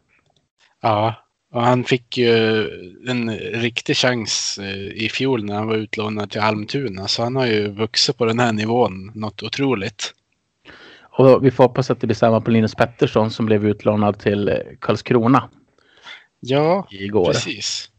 [0.80, 1.16] Ja,
[1.52, 2.64] och han fick ju
[3.08, 7.08] en riktig chans eh, i fjol när han var utlånad till Almtuna.
[7.08, 10.14] Så han har ju vuxit på den här nivån något otroligt.
[11.18, 14.50] Och vi får hoppas att det blir samma på Linus Pettersson som blev utlånad till
[14.50, 15.50] eh, Karlskrona
[16.40, 17.26] Ja, igår.
[17.26, 17.90] precis.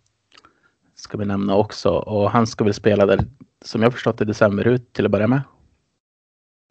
[0.94, 1.90] Ska vi nämna också.
[1.90, 3.20] Och han ska väl spela där,
[3.64, 5.42] som jag förstått det, december ut till att börja med.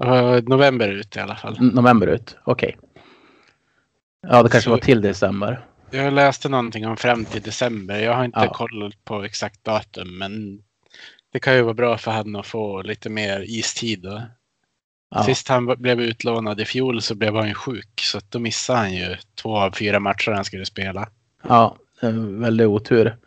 [0.06, 1.58] Uh, november ut i alla fall.
[1.60, 2.78] November ut, okej.
[4.28, 5.66] Ja, det kanske Så- var till december.
[5.92, 8.00] Jag läste någonting om fram till december.
[8.00, 8.54] Jag har inte Ja.
[8.54, 10.62] koll på exakt datum, men
[11.34, 14.02] det kan ju vara bra för han att få lite mer istid.
[14.02, 14.22] Då.
[15.16, 15.24] Ja.
[15.24, 18.94] Sist han blev utlånad i fjol så blev han ju sjuk, så då missade han
[18.94, 21.10] ju två av fyra matcher han skulle spela.
[21.48, 21.76] Ja,
[22.40, 23.18] väldigt otur.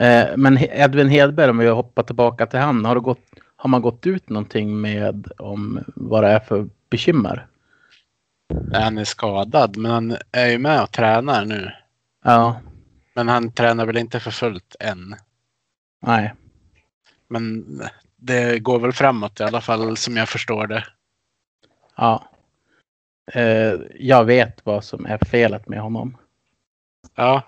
[0.00, 3.20] Eh, Men Edvin Hedberg, om vi hoppar tillbaka till han, har, gått,
[3.56, 7.46] har man gått ut någonting med om vad det är för bekymmer?
[8.72, 9.76] han är skadad.
[9.76, 11.70] Men han är ju med och tränar nu.
[12.28, 12.60] Ja,
[13.14, 15.16] Men han tränar väl inte för fullt än.
[16.00, 16.34] nej.
[17.28, 17.64] Men
[18.16, 20.84] det går väl framåt i alla fall som jag förstår det.
[21.96, 22.28] Ja.
[23.32, 26.16] Eh, jag vet vad som är felet med honom.
[27.14, 27.42] Ja,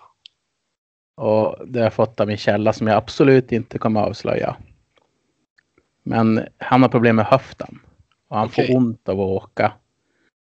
[1.16, 4.56] Och det har jag fått av min källa som jag absolut inte kommer avslöja.
[6.02, 7.78] Men han har problem med höften.
[8.28, 8.66] Och han Okej.
[8.66, 9.72] får ont av att åka.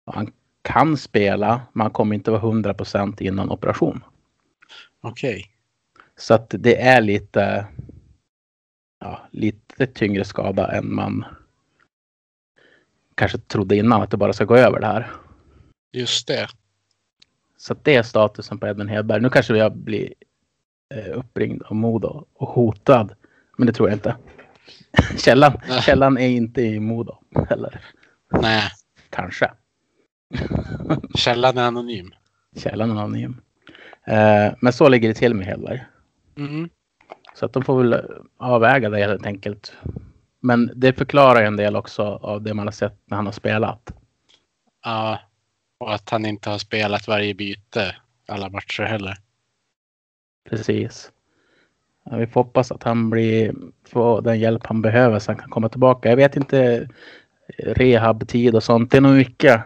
[0.06, 4.04] Och han kan spela, men han kommer inte vara 100% innan operation.
[5.02, 5.46] Okej.
[6.18, 7.68] Så att det är lite,
[9.00, 11.26] ja, lite tyngre skada än man
[13.16, 15.12] kanske trodde innan att det bara ska gå över det här.
[15.92, 16.48] Just det.
[17.58, 19.22] Så det är statusen på Edvin Hedberg.
[19.22, 20.14] Nu kanske jag blir
[20.96, 23.16] eh, uppringd av Modo och hotad.
[23.58, 24.18] Men det tror jag inte.
[25.18, 25.82] Källan, Nej.
[25.82, 27.18] källan är inte i Modo.
[27.50, 27.82] Eller
[28.42, 28.64] Nej,
[29.10, 29.52] kanske.
[31.16, 32.12] källan är anonym.
[32.56, 33.42] Källan är anonym.
[34.10, 35.84] Eh, men så ligger det till med Hedberg.
[36.38, 36.70] Mm.
[37.34, 38.06] Så att de får väl
[38.38, 39.74] avväga det helt enkelt.
[40.40, 43.34] Men det förklarar ju en del också av det man har sett när han har
[43.34, 43.94] spelat.
[44.86, 45.20] Ja,
[45.78, 47.96] och att han inte har spelat varje byte
[48.28, 49.18] alla matcher heller.
[50.50, 51.12] Precis.
[52.12, 53.56] Vi får hoppas att han blir,
[53.88, 56.10] får den hjälp han behöver så han kan komma tillbaka.
[56.10, 56.90] Jag vet inte
[57.58, 58.92] rehabtid och sånt.
[58.92, 59.62] Det är nog mycket,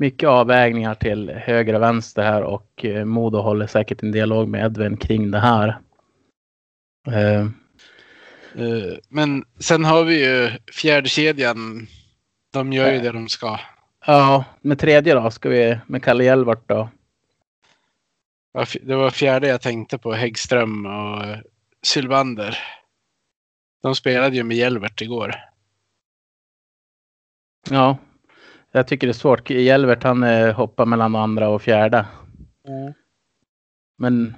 [0.00, 4.64] mycket avvägningar till höger och vänster här och eh, Modo håller säkert en dialog med
[4.64, 5.78] Edvin kring det här.
[7.06, 7.46] Eh,
[8.54, 11.86] Eh, Men sen har vi ju fjärde kedjan.
[12.52, 13.58] De gör ju det de ska.
[14.06, 16.90] ja, med tredje då ska vi med Kalle Hjelvart då.
[18.82, 20.12] Det var fjärde jag tänkte på.
[20.12, 21.24] Häggström och
[21.82, 22.58] Sylvander.
[23.82, 25.34] De spelade ju med Hjelvert igår.
[27.70, 27.98] Ja,
[28.72, 29.50] jag tycker det är svårt.
[29.50, 32.06] Hjelvert han eh, hoppar mellan andra och fjärde.
[33.98, 34.34] Men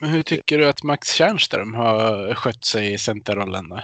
[0.00, 3.76] Men hur tycker du att Max Tjärnström har skött sig i centerrollen då?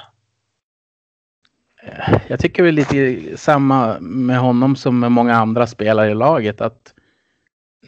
[1.82, 6.60] Eh, Jag tycker väl lite samma med honom som med många andra spelare i laget.
[6.60, 6.94] Att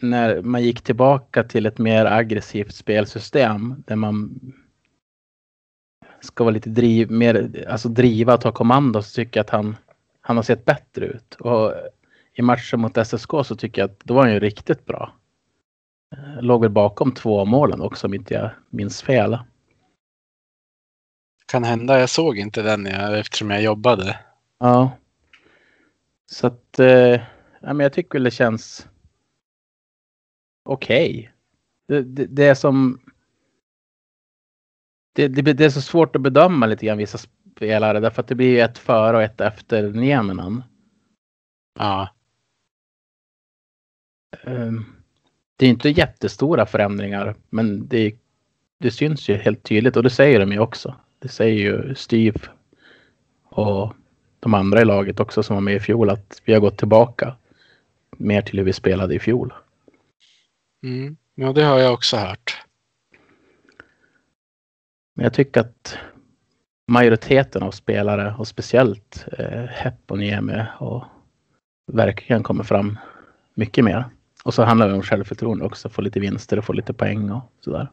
[0.00, 4.40] när man gick tillbaka till ett mer aggressivt spelsystem där man
[6.24, 9.76] ska vara lite driv, mer, alltså driva och ta kommando så tycker jag att han,
[10.20, 11.34] han har sett bättre ut.
[11.34, 11.74] Och
[12.34, 15.14] i matchen mot SSK så tycker jag att då var han ju riktigt bra.
[16.16, 19.38] Eh, Låg väl bakom två målen också om inte jag minns fel.
[21.46, 22.00] Kan hända.
[22.00, 24.18] Jag såg inte den jag, eftersom jag jobbade.
[24.58, 24.90] Ja.
[26.26, 27.20] Så att eh,
[27.60, 28.88] ja, men jag tycker väl det känns
[30.64, 31.32] okej.
[31.88, 33.00] Det, det, det är som
[35.14, 37.18] det, det, det är så svårt att bedöma lite grann vissa
[37.56, 40.62] spelare därför att det blir ett före och ett efter Nieminen.
[41.78, 42.08] Ja.
[44.44, 44.84] Ehm,
[45.56, 48.14] det är inte jättestora förändringar men det,
[48.80, 50.94] det syns ju helt tydligt och det säger de ju också.
[51.18, 52.40] Det säger ju Steve
[53.44, 53.94] och
[54.40, 57.36] de andra i laget också som var med i fjol att vi har gått tillbaka
[58.10, 59.52] mer till hur vi spelade i fjol.
[60.82, 61.16] Mm.
[61.34, 62.63] Ja, det har jag också hört.
[65.14, 65.98] Men jag tycker att
[66.88, 71.04] majoriteten av spelare och speciellt eh, Hepp och Niemi och
[71.92, 72.98] verkligen kommer fram
[73.54, 74.04] mycket mer.
[74.44, 77.52] Och så handlar det om självförtroende också, få lite vinster och få lite poäng och
[77.60, 77.88] sådär.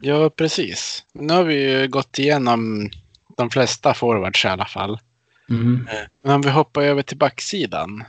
[0.00, 1.04] Ja, precis.
[1.12, 2.90] Nu har vi ju gått igenom
[3.36, 4.98] de flesta forwards i alla fall.
[5.50, 5.88] Mm.
[6.22, 8.04] Men om vi hoppar över till backsidan.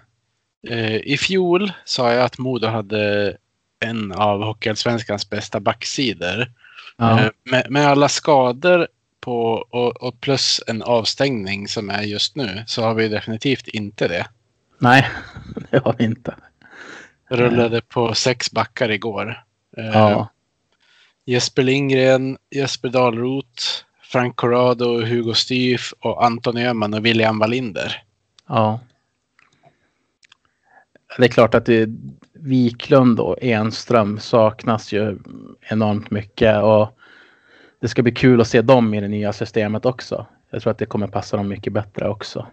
[0.68, 3.38] Eh, I fjol sa jag att Modo hade
[3.80, 6.52] en av Hockeyallsvenskans bästa backsidor.
[7.00, 8.88] Ja, Eh, Med, med alla skador
[9.20, 14.08] på, och, och plus en avstängning som är just nu så har vi definitivt inte
[14.08, 14.26] det.
[14.80, 15.08] nej,
[15.72, 16.36] det har vi inte.
[17.30, 19.44] Rullade på sex backar igår.
[19.78, 20.30] Eh, Ja,
[21.26, 23.64] Jesper Lindgren, Jesper Dahlroth,
[24.02, 28.04] Frank Corrado, Hugo Styf och Anton Öhman och William Wallinder.
[28.48, 28.80] ja.
[31.18, 31.90] Det är klart att det,
[32.34, 35.18] Wiklund och Enström saknas ju
[35.62, 36.98] enormt mycket och
[37.82, 40.26] det ska bli kul att se dem i det nya systemet också.
[40.50, 42.48] Jag tror att det kommer passa dem mycket bättre också.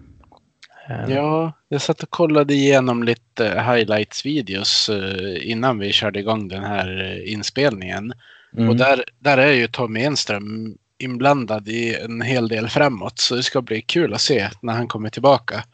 [0.89, 6.65] Eh, Ja, jag satt och kollade igenom lite highlights-videos eh, innan vi körde igång den
[6.65, 8.13] här eh, inspelningen.
[8.57, 8.69] mm.
[8.69, 13.19] Och där, där är ju Tommy Enström inblandad i en hel del framåt.
[13.19, 15.65] Så det ska bli kul att se när han kommer tillbaka.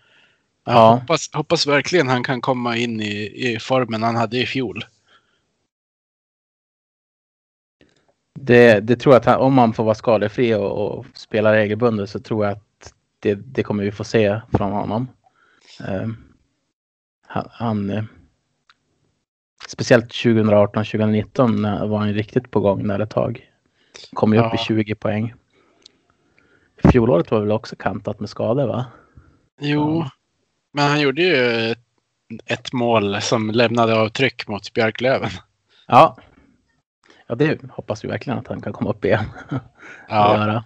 [0.65, 0.95] Jag Ja.
[0.95, 3.15] hoppas, hoppas verkligen han kan komma in i,
[3.53, 4.85] i formen han hade i fjol.
[8.41, 12.11] Det, det tror jag att han, om man får vara skadefri och, och spela regelbundet
[12.11, 15.09] så tror jag att det, det kommer vi få se från honom.
[15.89, 16.09] Eh,
[17.27, 18.05] han, han eh,
[19.69, 23.49] speciellt 2018, 2019 när- var han riktigt på gång där ett tag.
[24.13, 24.55] Kom ju upp Ja.
[24.55, 25.35] i 20 poäng.
[26.85, 28.87] Fjolåret var väl också kantat med skador va?
[29.61, 30.05] Jo,
[30.73, 31.75] men han gjorde ju
[32.47, 35.31] ett, mål som lämnade avtryck mot Björklöven.
[35.87, 36.17] Ja.
[37.27, 39.25] Ja, det hoppas vi verkligen att han kan komma upp igen.
[40.09, 40.65] Ja,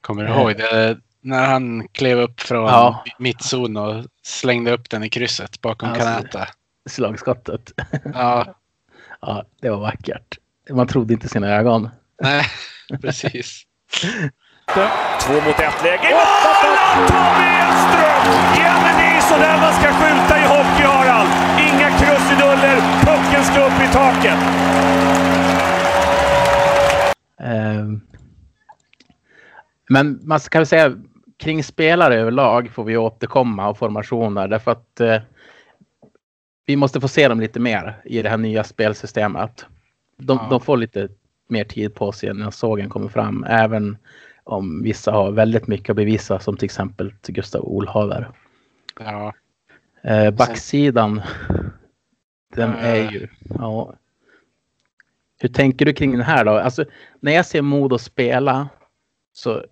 [0.00, 0.36] kommer du Eh.
[0.40, 0.98] ihåg det?
[1.20, 3.04] När han klev upp från Ja.
[3.18, 6.04] mittzon och slängde upp den i krysset bakom Alltså.
[6.04, 6.48] Kanata.
[6.88, 7.72] Slagskottet.
[8.14, 8.54] Ja,
[9.20, 10.38] Ja, det var vackert.
[10.70, 11.88] Man trodde inte sina ögon.
[12.22, 12.44] nej,
[13.02, 13.62] precis.
[14.74, 16.08] Två mot ett läge.
[16.10, 16.76] I mål!
[17.08, 18.22] Tommy Edström!
[18.54, 21.28] Igen en ny sådär man ska skjuta i hockey, Harald.
[21.68, 22.76] Inga krusiduller.
[23.00, 24.38] Pucken ska upp i taket.
[27.40, 28.00] Ehm.
[29.88, 30.92] Men man kan väl säga
[31.38, 35.16] kring spelare överlag får vi återkomma och formationer därför att eh,
[36.66, 39.66] vi måste få se dem lite mer i det här nya spelsystemet.
[40.18, 40.46] De, Ja.
[40.50, 41.08] de får lite
[41.48, 43.98] mer tid på sig när sågen kommer fram, även
[44.48, 48.30] om vissa har väldigt mycket att bevisa som till exempel Gustav Olhaver.
[49.00, 49.32] Ja,
[50.02, 51.22] Eh, backsidan,
[52.54, 53.28] den är ju...
[53.58, 53.94] Ja.
[55.40, 56.50] Hur tänker du kring den här då?
[56.50, 56.84] Alltså,
[57.20, 58.68] när jag ser Modo spela
[59.32, 59.64] så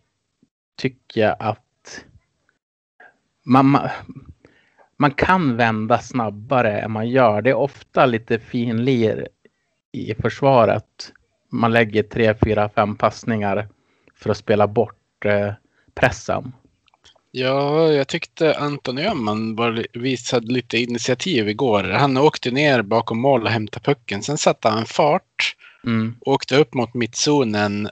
[0.77, 2.05] tycker jag att
[3.45, 3.89] man, man,
[4.97, 7.43] man kan vända snabbare än man gör.
[7.43, 9.29] Det är ofta lite finlir
[9.93, 11.13] i försvaret.
[11.51, 13.69] Man lägger tre, fyra, fem passningar
[14.19, 15.53] för att spela bort eh,
[15.95, 16.53] pressen.
[17.31, 21.83] Ja, jag tyckte Anton Öhman var, visade lite initiativ igår.
[21.85, 24.23] Han åkte ner bakom mål och hämtade pucken.
[24.23, 26.15] Sen satte han fart, Mm.
[26.21, 27.89] åkte upp mot mittzonen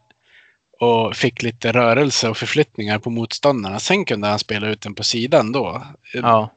[0.80, 3.78] och fick lite rörelse och förflyttningar på motståndarna.
[3.80, 5.82] Sen kunde han spela ut den på sidan då.
[6.12, 6.50] Ja,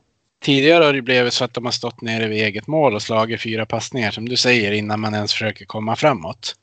[0.44, 3.42] Tidigare har det blivit så att de har stått nere vid eget mål och slagit
[3.42, 6.56] fyra passningar som du säger innan man ens försöker komma framåt.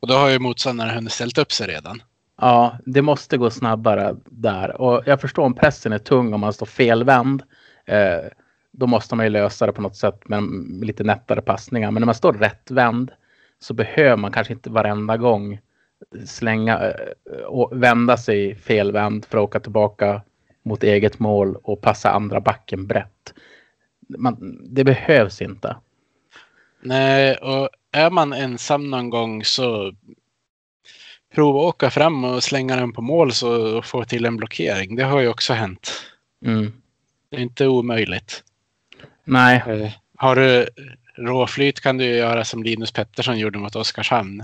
[0.00, 2.02] Och då har ju motståndarna hunnit ställt upp sig redan.
[2.40, 4.80] Ja, det måste gå snabbare där.
[4.80, 7.42] Och jag förstår om pressen är tung om man står felvänd.
[7.84, 8.24] Eh,
[8.72, 10.42] då måste man ju lösa det på något sätt med
[10.80, 11.90] lite nättare passningar.
[11.90, 13.10] Men när man står rättvänd
[13.58, 15.60] så behöver man kanske inte varenda gång
[16.26, 20.22] slänga eh, och vända sig felvänd för att åka tillbaka
[20.62, 23.34] mot eget mål och passa andra backen brett.
[24.18, 25.76] Man, det behövs inte.
[26.80, 29.92] Nej, och är man ensam någon gång så
[31.36, 34.96] prova att åka fram och slänga den på mål så få till en blockering.
[34.96, 35.92] Det har ju också hänt.
[36.44, 36.72] Mm.
[37.30, 38.44] Det är inte omöjligt.
[39.24, 40.68] Nej, Eh, Har du
[41.16, 44.42] råflyt kan du göra som Linus Pettersson gjorde mot Oskarshamn.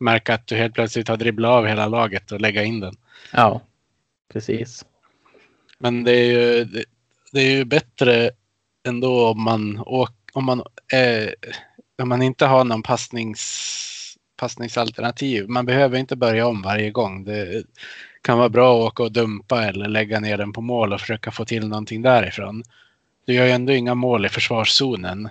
[0.00, 2.96] Märka att du helt plötsligt har dribblat av hela laget och lägga in den.
[3.32, 3.60] ja,
[4.32, 4.84] precis.
[5.78, 6.84] Men det är ju, det,
[7.32, 8.30] det är ju bättre
[8.88, 10.58] ändå om man, åk, om man,
[10.92, 11.28] eh,
[12.02, 13.40] om man inte har någon passnings,
[14.36, 15.48] passningsalternativ.
[15.48, 17.24] Man behöver inte börja om varje gång.
[17.24, 17.64] Det
[18.22, 21.30] kan vara bra att åka och dumpa eller lägga ner den på mål och försöka
[21.30, 22.62] få till någonting därifrån.
[23.24, 25.28] Du gör ju ändå inga mål i försvarszonen.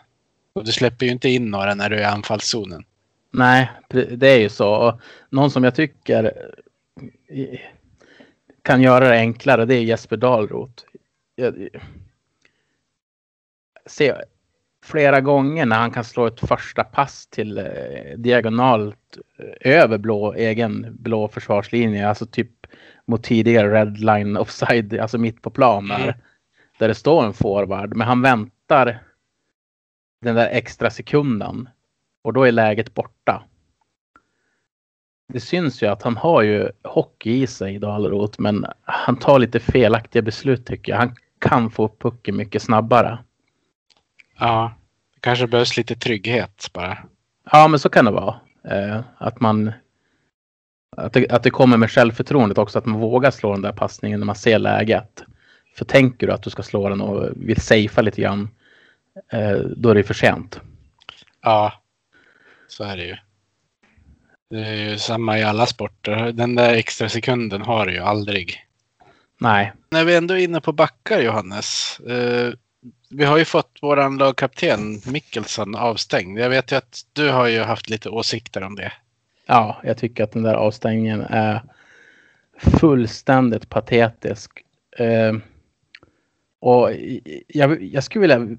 [0.53, 2.85] Och du släpper ju inte in några när du är i anfallszonen.
[3.31, 4.73] Nej, det är ju så.
[4.73, 6.33] Och någon som jag tycker
[8.61, 10.83] kan göra det enklare, det är Jesper Dahlroth.
[11.35, 11.69] Jag
[13.85, 14.13] se,
[14.83, 19.17] flera gånger när han kan slå ett första pass till eh, diagonalt
[19.61, 22.51] eh, över blå, egen blå försvarslinje, alltså typ
[23.05, 26.15] mot tidigare red line offside, alltså mitt på plan där, Mm.
[26.79, 28.99] där det står en forward, men han väntar
[30.21, 31.69] den där extra sekunden
[32.23, 33.43] och då är läget borta.
[35.33, 39.59] Det syns ju att han har ju hockey i sig, Dahlroth, men han tar lite
[39.59, 40.99] felaktiga beslut tycker jag.
[40.99, 43.17] Han kan få pucken mycket snabbare.
[44.39, 44.73] Ja,
[45.13, 46.97] det kanske behövs lite trygghet bara.
[47.51, 48.39] Ja, men så kan det vara.
[48.69, 49.71] Eh, att man
[50.97, 54.19] att det, att det kommer med självförtroendet också, att man vågar slå den där passningen
[54.19, 55.23] när man ser läget.
[55.75, 58.49] För tänker du att du ska slå den och vill safea lite grann,
[59.31, 60.61] eh, då är det för sent.
[61.41, 61.73] Ja,
[62.67, 63.15] så är det ju.
[64.49, 66.31] Det är ju samma i alla sporter.
[66.31, 68.65] Den där extra sekunden har du ju aldrig.
[69.37, 71.99] Nej, När vi ändå är inne på backar, Johannes.
[71.99, 72.53] Eh,
[73.13, 76.39] vi har ju fått våran lagkapten Mikkelsen avstängd.
[76.39, 78.91] Jag vet ju att du har ju haft lite åsikter om det.
[79.45, 81.61] ja, jag tycker att den där avstängningen är
[82.57, 84.51] fullständigt patetisk.
[84.97, 85.33] Eh,
[86.59, 86.89] och
[87.47, 88.57] jag, jag skulle vilja...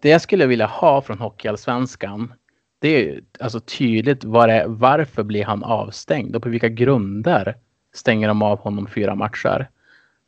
[0.00, 2.32] Det jag skulle vilja ha från Hockeyallsvenskan,
[2.78, 7.56] det är ju alltså tydligt var det varför blir han avstängd och på vilka grunder
[7.94, 9.68] stänger de av honom fyra matcher.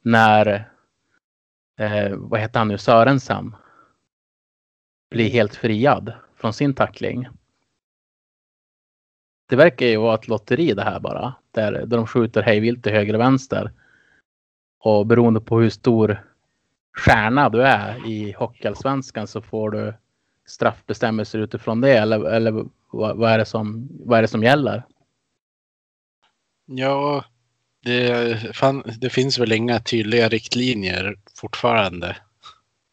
[0.02, 0.68] när,
[1.76, 3.56] eh, vad heter han nu, Sörensen
[5.10, 7.28] blir helt friad från sin tackling.
[9.48, 11.34] Det verkar ju vara ett lotteri det här bara.
[11.50, 13.72] Där, där de skjuter hejvilt till höger och vänster.
[14.78, 16.24] Och beroende på hur stor
[16.96, 19.94] stjärna du är i Hockeyallsvenskan så får du
[20.46, 21.98] straffbestämmelser utifrån det.
[21.98, 24.82] Eller, eller vad, vad, är det som, vad är det som gäller?
[26.66, 27.24] Ja,
[27.84, 32.16] det, fan, det finns väl inga tydliga riktlinjer fortfarande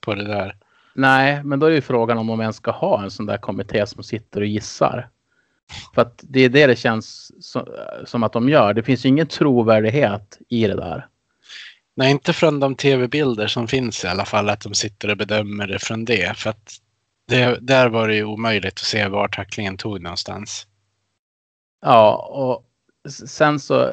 [0.02, 0.56] på det där.
[0.96, 3.88] Nej, men då är ju frågan om de ens ska ha en sån där kommitté
[3.88, 5.10] som sitter och gissar.
[5.96, 7.66] För att det är det det känns som,
[8.06, 8.74] som att de gör.
[8.74, 11.08] Det finns ju ingen trovärdighet i det där.
[11.96, 15.68] Nej, inte från de tv-bilder som finns i alla fall, att de sitter och bedömer
[15.68, 16.38] det från det.
[16.38, 16.74] För att
[17.28, 20.68] det, där var det ju omöjligt att se var tacklingen tog någonstans.
[21.82, 22.66] Ja, och
[23.28, 23.92] sen så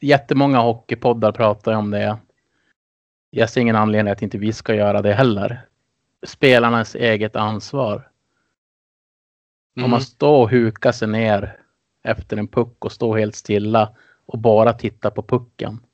[0.00, 2.18] jättemånga hockeypoddar pratar om det.
[3.30, 5.66] Jag ser ingen anledning att inte vi ska göra det heller.
[6.26, 8.10] Spelarnas eget ansvar.
[9.76, 9.84] Mm.
[9.84, 11.56] Om man står och hukar sig ner
[12.02, 15.86] efter en puck och står helt stilla och bara tittar på pucken.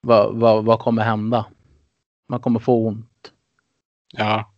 [0.00, 1.46] Vad, vad, vad kommer hända?
[2.28, 3.32] Man kommer få ont.
[4.12, 4.52] Ja.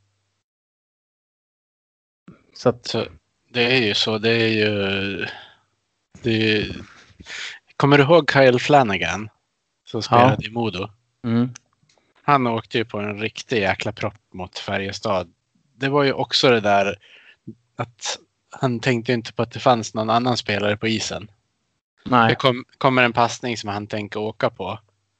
[2.54, 3.04] Så, att, så
[3.48, 4.18] det är ju så.
[4.18, 5.26] Det är ju...
[6.22, 6.76] Det är,
[7.76, 9.28] kommer du ihåg Kyle Flanagan?
[9.84, 10.48] Som spelade ja.
[10.48, 10.88] i Modo.
[11.24, 11.54] Mm.
[12.28, 15.32] Han åkte ju på en riktig jäkla propp mot Färjestad.
[15.74, 16.98] Det var ju också det där
[17.76, 18.18] att
[18.50, 21.30] han tänkte inte på att det fanns någon annan spelare på isen.
[22.04, 22.28] Nej.
[22.28, 24.78] Det kom, kommer en passning som han tänker åka på.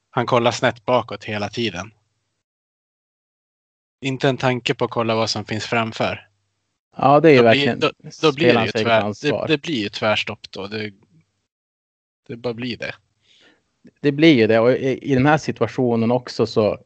[0.09, 1.91] Han kollar snett bakåt hela tiden.
[4.01, 6.27] Inte en tanke på att kolla vad som finns framför.
[6.97, 9.83] Ja, det är ju verkligen blir, då, då blir det, ju tvär, det, det, blir
[9.83, 10.67] ju tvärstopp då.
[10.67, 10.93] Det,
[12.27, 12.95] det bara blir det.
[13.99, 16.77] Det blir ju det och i, i den här situationen också så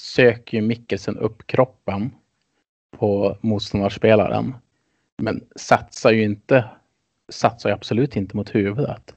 [0.00, 2.14] söker ju Mikkelsen upp kroppen
[2.98, 4.54] på motståndarspelaren.
[5.18, 6.64] Men satsar ju inte,
[7.28, 9.14] satsar ju absolut inte mot huvudet.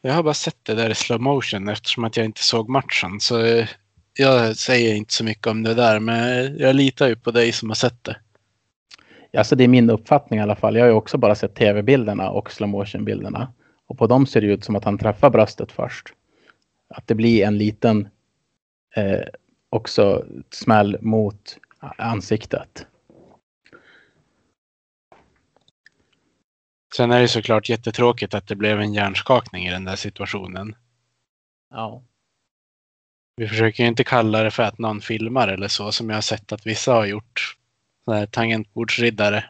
[0.00, 3.20] Jag har bara sett det där i slow motion eftersom att jag inte såg matchen.
[3.20, 3.64] Så
[4.12, 7.70] jag säger inte så mycket om det där, men jag litar ju på dig som
[7.70, 8.16] har sett det.
[9.38, 10.76] Alltså det är min uppfattning i alla fall.
[10.76, 13.52] Jag har ju också bara sett tv-bilderna och slow motion bilderna.
[13.86, 16.06] Och på dem ser det ut som att han träffar bröstet först.
[16.88, 18.08] Att det blir en liten
[18.96, 19.20] eh,
[19.70, 22.86] också smäll mot ansiktet.
[26.96, 30.76] Sen är det såklart jättetråkigt att det blev en hjärnskakning i den där situationen.
[31.70, 32.02] Ja.
[33.36, 36.52] Vi försöker inte kalla det för att någon filmar eller så som jag har sett
[36.52, 37.56] att vissa har gjort.
[38.04, 39.44] Sådana här tangentbordsriddare.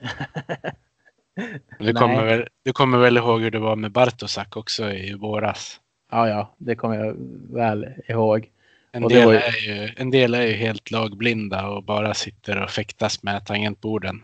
[1.78, 5.80] du, kommer väl, du kommer väl ihåg hur det var med Bartosak också i våras?
[6.10, 7.16] Ja, ja, det kommer jag
[7.54, 8.50] väl ihåg.
[8.94, 9.36] En del, ju...
[9.36, 14.22] är ju, en del är ju helt lagblinda och bara sitter och fäktas med tangentborden.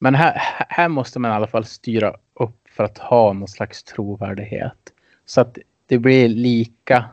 [0.00, 0.32] Men här,
[0.68, 4.92] här måste man i alla fall styra upp för att ha någon slags trovärdighet.
[5.26, 7.04] Så att det blir lika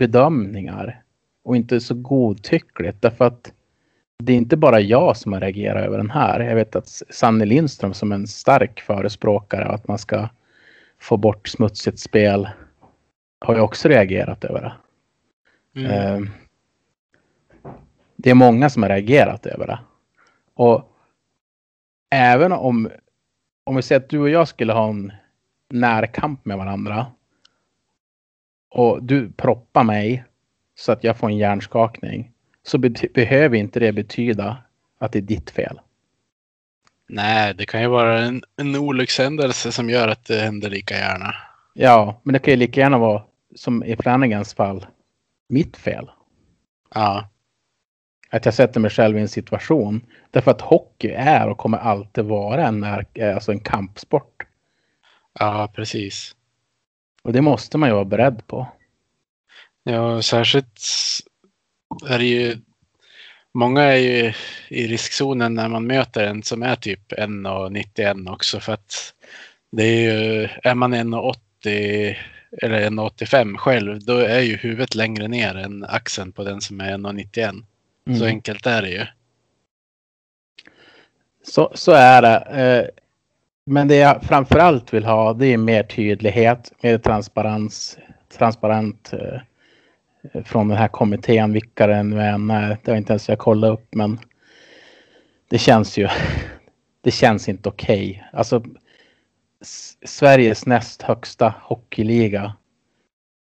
[0.00, 1.02] bedömningar
[1.44, 3.02] och inte så godtyckligt.
[3.02, 3.52] Därför att
[4.22, 6.40] det är inte bara jag som har reagerat över den här.
[6.40, 10.28] Jag vet att Sanne Lindström som en stark förespråkare att man ska
[11.00, 12.48] få bort smutsigt spel
[13.40, 14.72] har ju också reagerat över det.
[15.74, 15.90] Mm.
[15.90, 16.30] Ehm,
[18.16, 19.78] det är många som har reagerat över det.
[20.54, 20.90] Och
[22.10, 22.90] även om,
[23.64, 25.12] om vi säger att du och jag skulle ha en
[25.70, 27.06] närkamp med varandra
[28.70, 30.24] och du proppar mig
[30.74, 32.30] så att jag får en hjärnskakning
[32.62, 34.56] så be behöver inte det betyda
[34.98, 35.80] att det är ditt fel.
[37.08, 41.34] Nej, det kan ju vara en, en olyckshändelse som gör att det händer lika gärna.
[41.74, 43.22] Ja, men det kan ju lika gärna vara
[43.54, 44.86] som i Flanagans fall
[45.48, 46.10] mitt fel.
[46.94, 47.28] Ja.
[48.30, 50.06] Att jag sätter mig själv i en situation.
[50.30, 52.84] Därför att hockey är och kommer alltid vara en,
[53.34, 54.42] alltså en kampsport.
[55.38, 56.36] Ja, precis.
[57.22, 58.68] Och det måste man ju vara beredd på.
[59.82, 60.80] Ja, särskilt
[62.08, 62.56] är det ju
[63.58, 64.32] Många är ju
[64.68, 69.14] i riskzonen när man möter en som är typ 1,91 också för att
[69.72, 72.16] det är ju, är man 1,80
[72.62, 76.98] eller 1,85 själv då är ju huvudet längre ner än axeln på den som är
[76.98, 77.64] 1,91.
[78.06, 78.18] Mm.
[78.18, 79.06] Så enkelt är det ju.
[81.42, 82.36] Så, så är det.
[82.36, 83.02] Eh,
[83.66, 87.98] men det jag framförallt vill ha det är mer tydlighet, mer transparens,
[88.38, 89.40] transparent eh,
[90.44, 92.78] från den här kommittén, vilka det nu än är.
[92.82, 94.18] Det har inte ens jag kollat upp, men
[95.48, 96.08] det känns ju.
[97.00, 98.10] Det känns inte okej.
[98.10, 98.22] Okay.
[98.32, 98.64] Alltså
[100.04, 102.56] Sveriges näst högsta hockeyliga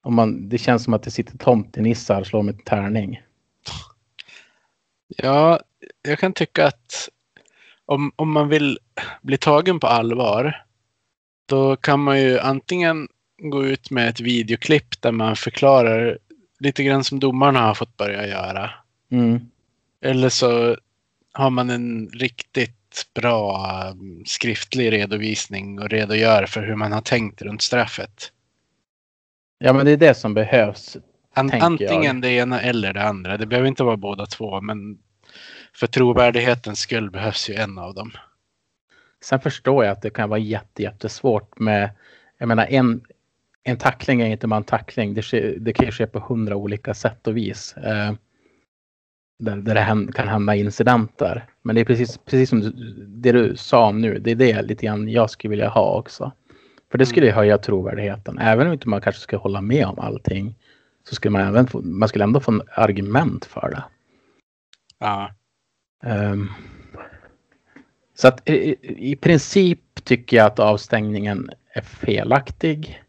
[0.03, 3.23] Om man, det känns som att det sitter tomtenissar och slår med tärning.
[5.17, 5.61] Ja,
[6.03, 7.09] jag kan tycka att
[7.87, 8.79] om, om man vill
[9.23, 10.65] bli tagen på allvar,
[11.47, 13.09] då kan man ju antingen
[13.43, 16.19] gå ut med ett videoklipp där man förklarar
[16.59, 18.71] lite grann som domarna har fått börja göra.
[19.11, 19.41] Mm.
[20.01, 20.77] Eller så
[21.33, 22.82] har man en riktigt
[23.15, 28.33] bra um, skriftlig redovisning och redogör för hur man har tänkt runt straffet.
[29.59, 30.97] Ja, men det är det som behövs.
[31.35, 32.23] An antingen jag.
[32.23, 33.37] det ena eller det andra.
[33.37, 34.99] Det behöver inte vara båda två, men
[35.75, 38.13] för trovärdighetens skull behövs ju en av dem.
[39.25, 41.91] Sen förstår jag att det kan vara jätte, jättesvårt med,
[42.39, 43.01] jag menar en,
[43.63, 45.15] en tackling är inte bara en tackling.
[45.15, 47.77] Det, sker, det kan ju ske på hundra olika sätt och vis.
[47.77, 48.13] Eh,
[49.45, 51.45] där, där det kan hända incidenter.
[51.63, 52.73] Men det är precis, precis som
[53.09, 56.33] det du sa nu, det är det lite grann jag skulle vilja ha också.
[56.91, 58.39] För det skulle ju höja trovärdigheten.
[58.39, 60.55] Även om inte man kanske ska hålla med om allting.
[61.09, 63.85] Så skulle man även få, man skulle ändå få en argument för det.
[64.99, 65.31] Ja,
[66.05, 66.49] Ehm,
[68.15, 68.77] så att i,
[69.11, 73.03] i- princip tycker jag att avstängningen är felaktig.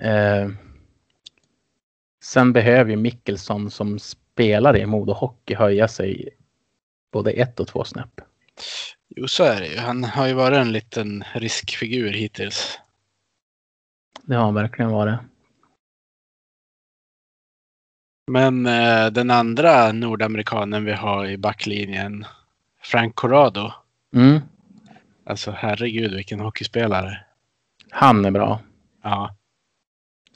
[0.00, 0.56] Ehm,
[2.24, 3.98] sen behöver ju Mickelsson som
[4.38, 6.28] spelare i Modo Hockey höja sig
[7.12, 8.20] både ett och två snäpp.
[9.08, 9.78] jo så är det ju.
[9.78, 12.78] Han har ju varit en liten riskfigur hittills.
[14.22, 15.18] Det har han verkligen varit.
[18.26, 22.24] Men eh, den andra nordamerikanen vi har i backlinjen,
[22.82, 23.72] Frank Corrado.
[24.14, 24.40] Mm,
[25.26, 27.24] Alltså herregud vilken hockeyspelare.
[27.90, 28.60] han är bra.
[29.02, 29.36] Ja,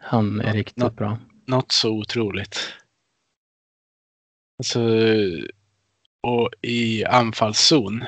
[0.01, 1.19] Han är Ja, riktigt nå- bra.
[1.47, 2.59] något så otroligt.
[4.59, 4.81] Alltså,
[6.21, 8.05] och i anfallszon.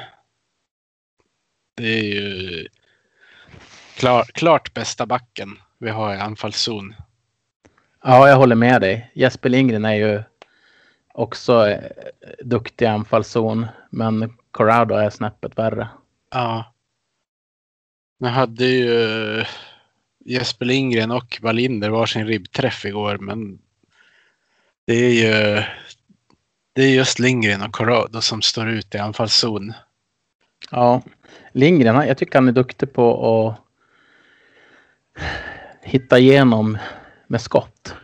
[1.76, 2.68] Det är ju
[3.96, 6.94] klar, klart bästa backen vi har i anfallszon.
[8.02, 9.10] Ja, jag håller med dig.
[9.14, 10.22] Jesper Lindgren är ju
[11.14, 11.90] också eh,
[12.44, 13.66] duktig i anfallszon.
[13.90, 15.88] Men Corrado är snäppet värre.
[16.30, 16.74] Ja.
[18.18, 19.46] Nu hade ju eh,
[20.24, 23.58] Jesper Lindgren och Wallinder varsin ribbträff igår, men
[24.86, 25.62] det är ju
[26.72, 29.72] det är just Lindgren och Corrado som står ut i anfallszon.
[30.70, 31.02] Ja,
[31.52, 33.56] Lindgren, jag tycker han är duktig på att
[35.82, 36.78] hitta igenom
[37.26, 37.94] med skott.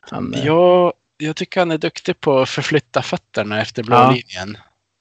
[0.00, 4.10] Han, eh, Ja, jag tycker han är duktig på att förflytta fötterna efter blå Ja.
[4.10, 4.56] linjen.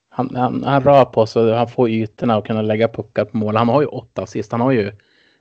[0.09, 3.55] han, han, han rör på sig, han får ytorna och kunna lägga puckar på mål.
[3.55, 4.51] Han har ju åtta assist.
[4.51, 4.91] Han har ju,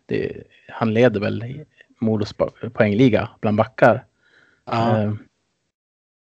[0.06, 0.32] det,
[0.68, 1.64] han leder väl
[2.00, 4.04] Modos po- poängliga bland backar.
[4.64, 5.12] Ja, Eh,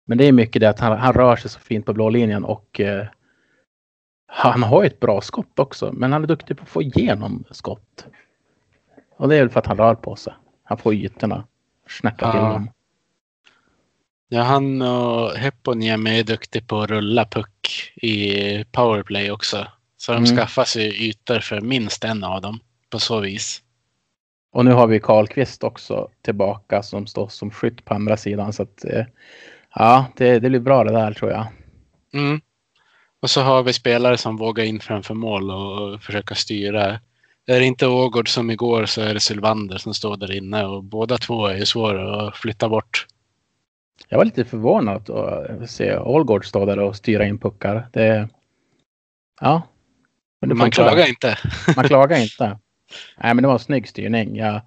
[0.06, 2.44] Men det är mycket det att han, han rör sig så fint på blå linjen
[2.44, 3.06] och eh,
[4.28, 5.92] han har ju ett bra skott också.
[5.94, 8.06] Men han är duktig på att få igenom skott.
[9.18, 10.34] Och det är väl för att han rör på sig.
[10.64, 11.48] Han får ytorna.
[11.90, 12.50] Snäppa till Ja.
[12.50, 12.70] dem.
[14.28, 19.68] ja han och Heponiemi är duktig på att rulla puck i powerplay också.
[19.98, 20.38] Så de Mm.
[20.38, 23.62] skaffar sig ytor för minst en av dem på så vis.
[24.52, 28.54] Och nu har vi Karlqvist också tillbaka som står som skytt på andra sidan.
[28.54, 29.06] Så att, eh,
[29.76, 31.48] ja, det, det blir bra det där tror jag.
[32.14, 32.42] Mm.
[33.22, 37.00] Och så har vi spelare som vågar in framför mål och försöka styra.
[37.48, 40.84] Är det inte Ågård som igår så är det Sylvander som står där inne och
[40.84, 43.08] båda två är ju svåra att flytta bort.
[44.08, 47.88] Jag var lite förvånad att se Ålgård stå där och styra in puckar.
[47.94, 48.30] Det,
[49.42, 49.62] ja.
[50.42, 51.38] Men Man klagar inte.
[51.76, 52.60] Man klagar inte.
[53.18, 54.36] Nej, men det var en snygg styrning.
[54.36, 54.62] Jag,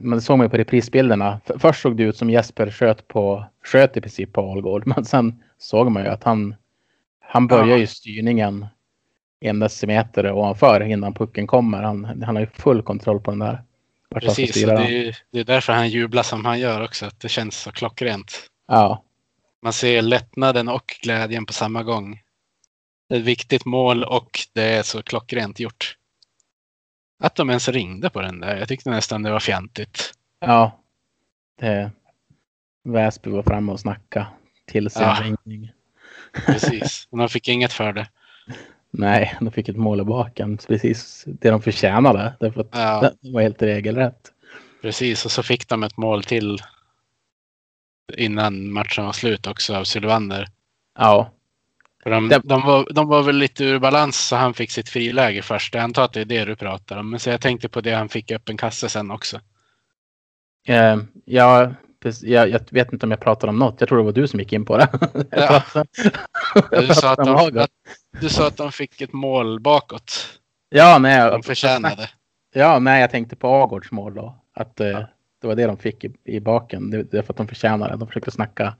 [0.00, 1.40] man såg mig på reprisbilderna.
[1.58, 4.86] Först såg det ut som Jesper sköt, på, sköt i princip på Algård.
[4.96, 6.54] Men sen såg man ju att han,
[7.20, 7.76] han börjar Ja.
[7.76, 8.66] ju styrningen
[9.40, 11.82] en decimeter ovanför innan pucken kommer.
[11.82, 13.62] Han, han har ju full kontroll på den där.
[14.14, 17.06] Precis, det är, det är därför han jublar som han gör också.
[17.06, 18.46] Att det känns så klockrent.
[18.68, 19.02] Ja,
[19.62, 22.20] Man ser lättnaden och glädjen på samma gång.
[23.08, 25.96] Det är ett viktigt mål och det är så klockrent gjort.
[27.22, 28.56] Att de ens ringde på den där.
[28.56, 30.14] Jag tyckte nästan det var fjantigt.
[30.40, 30.78] ja.
[31.60, 31.90] Det,
[32.84, 34.26] Väsby var framme och snacka
[34.66, 35.18] till sin Ja.
[35.22, 35.72] ringning.
[36.46, 37.08] Precis.
[37.10, 38.08] Och de fick inget för det.
[38.90, 40.58] Nej, de fick ett mål i baken.
[40.58, 42.34] Precis det de förtjänade.
[42.40, 43.10] Därför att Ja.
[43.20, 44.32] det var helt regelrätt.
[44.82, 46.58] Precis, och så fick de ett mål till
[48.16, 50.48] innan matchen var slut också av Sylvander.
[50.98, 51.30] Ja,
[52.10, 55.74] de, de, var, de var väl lite ur balans så han fick sitt friläge först.
[55.74, 57.10] Jag antar att det är det du pratar om.
[57.10, 59.40] Men så jag tänkte på det han fick upp en kasse sen också.
[60.68, 63.76] Eh, jag, precis- jag, jag vet inte om jag pratar om något.
[63.80, 64.88] Jag tror det var du som gick in på det.
[65.30, 65.62] Ja.
[66.70, 67.70] Du sa, att de, att,
[68.20, 70.38] du sa att de fick ett mål bakåt.
[70.68, 72.10] Ja, nej, De förtjänade.
[72.54, 74.36] ja, nej, jag tänkte på Agårds mål då.
[74.54, 75.06] Att, eh, Ja.
[75.40, 76.90] det var det de fick i, i baken.
[76.90, 77.96] Det, det är för att de förtjänar det.
[77.96, 78.76] De försökte snacka.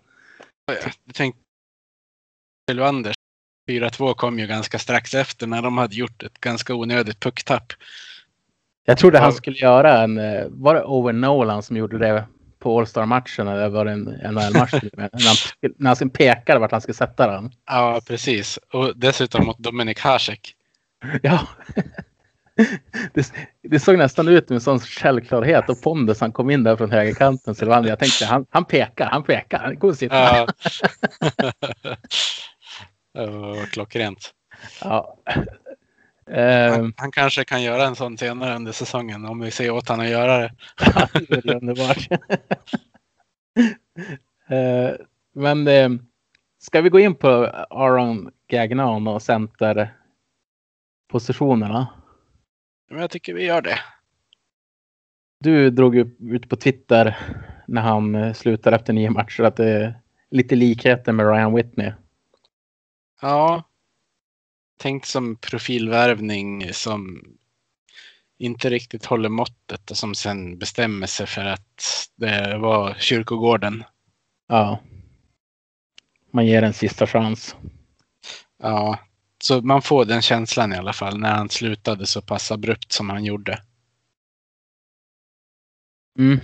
[1.07, 1.42] Jag tänkte
[2.73, 3.13] Sylvander
[3.69, 7.73] 4-2 kom ju ganska strax efter när de hade gjort ett ganska onödigt pucktapp.
[8.85, 12.25] Jag trodde han skulle göra en, eh, var det Owen Nolan som gjorde det
[12.59, 14.73] på All Star-matchen eller var det en NHL-match?
[14.93, 17.53] när, han, när han pekade vart han skulle sätta den.
[17.67, 18.59] Ja, precis.
[18.73, 20.55] Och dessutom mot Dominik Hasek.
[21.23, 21.49] Ja.
[23.15, 26.91] Det, det såg nästan ut med sån självklarhet och pondus han kom in där från
[26.91, 27.55] högerkanten.
[27.55, 30.37] Så det var, jag tänkte han, han pekar, han pekar, han och sitta.
[30.37, 30.47] Ja.
[33.73, 34.35] Klockrent.
[34.81, 35.17] Ja.
[36.31, 39.89] Ehm, Han, han kanske kan göra en sån senare under säsongen om vi ser åt
[39.89, 40.53] han att göra det.
[41.29, 42.09] det är underbart.
[44.49, 44.91] Eh,
[45.35, 45.91] Men eh,
[46.59, 47.29] ska vi gå in på
[47.71, 51.89] Aron Gagnon och centerpositionerna?
[52.91, 53.79] Jag tycker vi gör det.
[55.41, 57.19] Du drog ut på Twitter
[57.67, 59.95] när han eh, slutar efter nio matcher att det är
[60.31, 61.93] lite likheter med Ryan Whitney.
[63.23, 63.63] Ja.
[64.79, 67.25] Tänkt som profilvärvning som
[68.39, 73.85] inte riktigt håller måttet och som sen bestämmer sig för att det var kyrkogården.
[74.49, 74.79] Ja.
[76.31, 77.57] Man ger en sista chans.
[78.59, 78.99] Ja,
[79.43, 83.11] så man får den känslan i alla fall när han slutade så pass abrupt som
[83.11, 83.63] han gjorde.
[86.19, 86.41] Mm.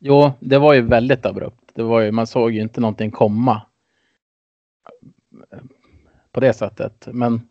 [0.00, 1.70] Jo, det var ju väldigt abrupt.
[1.74, 3.66] Det var ju, man såg ju inte någonting komma.
[6.32, 7.08] På det sättet.
[7.12, 7.48] Men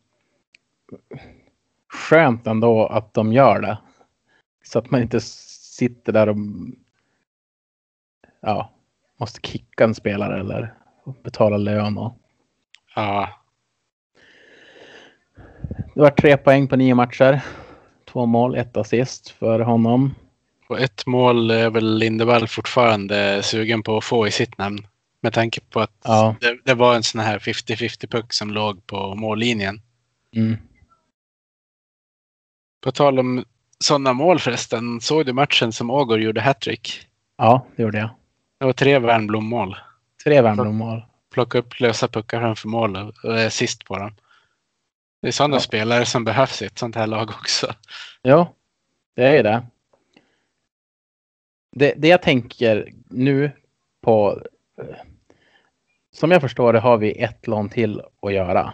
[1.88, 3.78] skönt ändå att de gör det.
[4.64, 6.36] Så att man inte sitter där och
[8.40, 8.72] ja,
[9.18, 10.74] måste kicka en spelare eller
[11.24, 11.98] betala lön.
[11.98, 12.18] Och.
[12.96, 13.30] Ja,
[15.96, 17.42] Det var tre poäng på nio matcher.
[18.06, 20.16] Två mål, ett assist för honom.
[20.70, 24.88] och ett mål är väl Lindevall fortfarande sugen på att få i sitt namn.
[25.22, 26.36] Med tanke på att Ja.
[26.42, 29.82] det, det var en sån här 50-50 puck som låg på mållinjen.
[30.36, 30.58] Mm.
[32.84, 33.46] På tal om
[33.80, 37.08] sådana mål förresten, såg du matchen som Ågård gjorde hattrick?
[37.38, 38.10] Ja, det gjorde jag.
[38.60, 39.76] Det var tre Värnblom-mål.
[40.24, 41.02] Tre Värmdö-mål.
[41.34, 44.16] Plocka upp lösa puckar framför mål och är sist på dem.
[45.22, 45.60] Det är sådana Ja.
[45.60, 47.74] spelare som behövs i ett sånt här lag också.
[48.22, 48.54] Ja,
[49.16, 49.66] det är det.
[51.72, 51.94] det.
[51.98, 53.52] Det jag tänker nu
[54.02, 54.42] på.
[56.12, 58.74] Som jag förstår det har vi ett lån till att göra.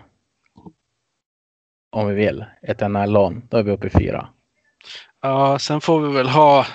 [1.90, 2.46] Om vi vill.
[2.62, 3.48] Ett NHL-lån.
[3.50, 4.30] Då är vi uppe i fyra.
[5.22, 6.66] Ja, sen får vi väl ha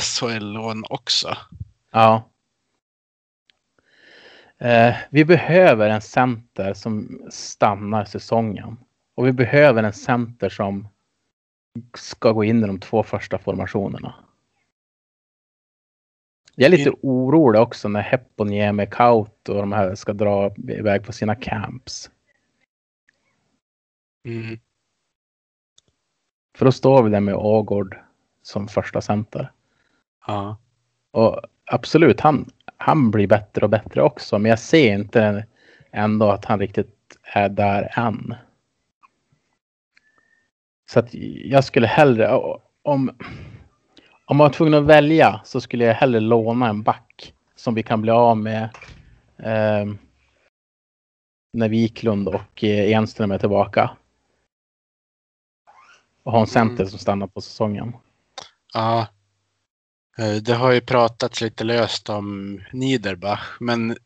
[0.00, 1.36] SHL-lån också.
[1.92, 2.28] Ja.
[4.58, 8.76] Eh, vi behöver en center som stannar säsongen.
[9.14, 10.88] Och vi behöver en center som
[11.96, 14.14] ska gå in i de två första formationerna.
[16.54, 21.04] Jag är lite In- orolig också när Heponiemi, Kaut och de här ska dra iväg
[21.04, 22.10] på sina camps.
[24.24, 24.58] Mm.
[26.56, 27.98] För då står vi där med Ågård
[28.42, 29.52] som första center.
[30.26, 30.58] Ja.
[31.10, 34.38] Och absolut, han, han blir bättre och bättre också.
[34.38, 35.46] Men jag ser inte
[35.90, 38.34] ändå att han riktigt är där än.
[40.90, 42.40] Så att jag skulle hellre,
[42.82, 43.10] om,
[44.32, 47.82] om man var tvungen att välja så skulle jag hellre låna en back som vi
[47.82, 48.62] kan bli av med
[49.38, 49.86] eh,
[51.52, 53.90] när Wiklund och Enström är tillbaka.
[56.22, 56.86] Och ha en center Mm.
[56.90, 57.96] som stannar på säsongen.
[58.74, 59.06] ja.
[60.18, 63.96] Eh, Det har ju pratats lite löst om Niederbach, men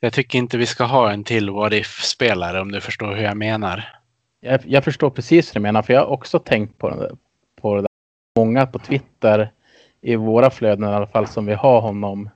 [0.00, 3.36] jag tycker inte vi ska ha en till what if-spelare om du förstår hur jag
[3.36, 3.98] menar.
[4.40, 7.16] Jag, jag förstår precis vad du menar, för jag har också tänkt på det,
[7.60, 7.86] på det där.
[8.38, 9.52] Många på Twitter,
[10.02, 12.30] i våra flöden i alla fall, som vi har honom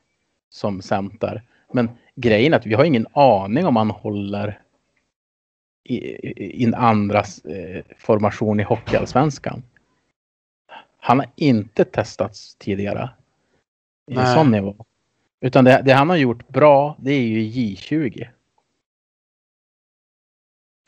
[0.51, 1.43] som center.
[1.73, 4.61] Men grejen är att vi har ingen aning om han håller
[5.85, 9.63] i, en andra eh, formation i Hockeyallsvenskan.
[10.99, 13.11] Han har inte testats tidigare
[14.11, 14.77] i en sån nivå.
[15.41, 18.29] Utan det, det han har gjort bra, det är ju J20.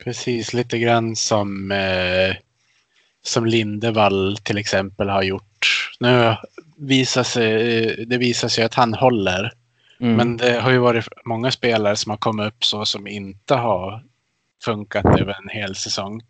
[0.03, 2.35] Precis, lite grann som, eh,
[3.21, 5.91] som Lindevall till exempel har gjort.
[5.99, 6.35] Nu
[6.77, 9.51] visar sig, eh, det visar sig att han håller.
[9.99, 10.15] Mm.
[10.15, 14.03] Men det har ju varit många spelare som har kommit upp så som inte har
[14.63, 16.21] funkat över en hel säsong.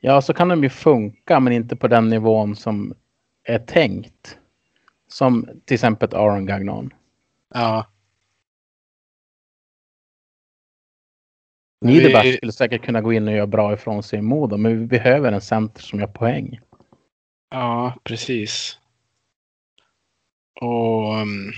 [0.00, 2.94] Ja, så kan de ju funka, men inte på den nivån som
[3.44, 4.38] är tänkt.
[5.08, 6.94] Som till exempel Aaron Gagnon.
[7.54, 7.86] Ja,
[11.80, 14.78] Niederbach vi- skulle säkert kunna gå in och göra bra ifrån sig i Modo, men
[14.78, 16.60] vi behöver en center som gör poäng.
[17.50, 18.77] ja precis.
[20.60, 21.52] Och um,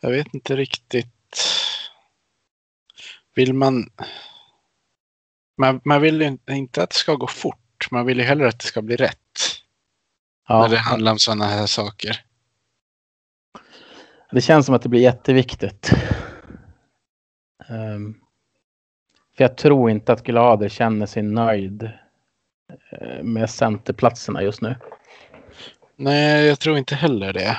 [0.00, 1.10] jag vet inte riktigt.
[3.34, 3.90] Vill man...
[5.56, 7.90] Man, man vill ju inte att det ska gå fort.
[7.90, 9.18] Man vill ju hellre att det ska bli rätt.
[10.48, 12.24] Ja, När det handlar om sådana här saker.
[14.30, 15.90] det känns som att det blir jätteviktigt.
[17.68, 18.14] Ehm,
[19.36, 21.82] för jag tror inte att Glader känner sig nöjd
[22.92, 24.76] eh, med centerplatserna just nu.
[25.96, 27.56] Nej, jag tror inte heller det.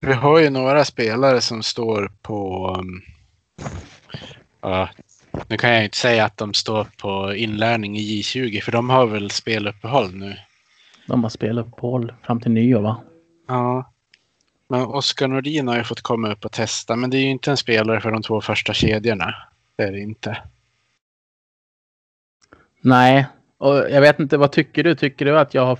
[0.00, 2.76] Vi har ju några spelare som står på...
[4.60, 4.88] Ja,
[5.48, 9.06] nu kan jag inte säga att de står på inlärning i J20 för de har
[9.06, 10.36] väl speluppehåll nu.
[11.06, 13.02] De har spelat på håll fram till nyår va?
[13.48, 13.92] Ja.
[14.68, 17.50] Men Oskar Nordin har ju fått komma upp och testa, men det är ju inte
[17.50, 19.34] en spelare för de två första kedjorna.
[19.76, 20.38] Det är det inte.
[22.80, 23.26] Nej,
[23.58, 24.94] och jag vet inte, vad tycker du?
[24.94, 25.78] Tycker du att jag har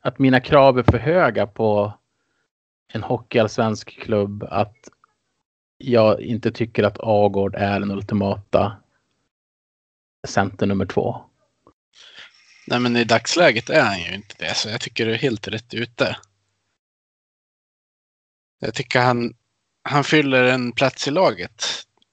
[0.00, 1.92] att mina krav är för höga på
[2.92, 4.42] en hockeyallsvensk klubb?
[4.50, 4.76] Att
[5.78, 8.76] jag inte tycker att Agård är den ultimata
[10.28, 11.24] center nummer två?
[12.66, 15.48] Nej, men i dagsläget är han ju inte det, så jag tycker det är helt
[15.48, 16.16] rätt ute.
[18.58, 19.34] Jag tycker han,
[19.82, 21.64] han fyller en plats i laget.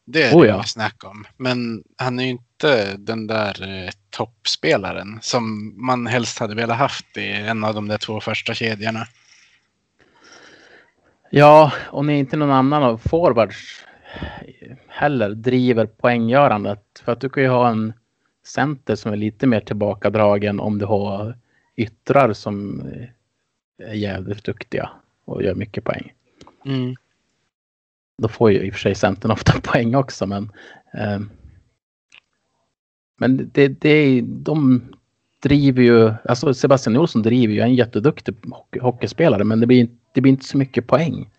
[0.06, 0.64] Det är Oh det ja.
[0.64, 1.26] snack om.
[1.38, 7.18] Men han är ju inte den där eh, toppspelaren som man helst hade velat haft
[7.18, 9.08] i en av de där två första kedjorna.
[11.30, 13.86] Ja, och när inte någon annan av forwards
[14.88, 17.02] heller driver poänggörandet.
[17.04, 17.94] För att du kan ju ha en
[18.46, 21.38] center som är lite mer tillbakadragen om du har
[21.76, 22.82] yttrar som
[23.78, 24.90] är jävligt duktiga
[25.26, 26.14] och gör mycket poäng.
[26.66, 26.96] Mm.
[28.22, 30.52] Då får ju i och för sig Centern ofta poäng också, men.
[30.94, 31.20] Eh,
[33.20, 34.82] men det, det, de
[35.44, 39.88] driver ju, alltså Sebastian Olsson driver ju en jätteduktig hockey, hockeyspelare, men det blir,
[40.18, 41.30] det blir inte så mycket poäng.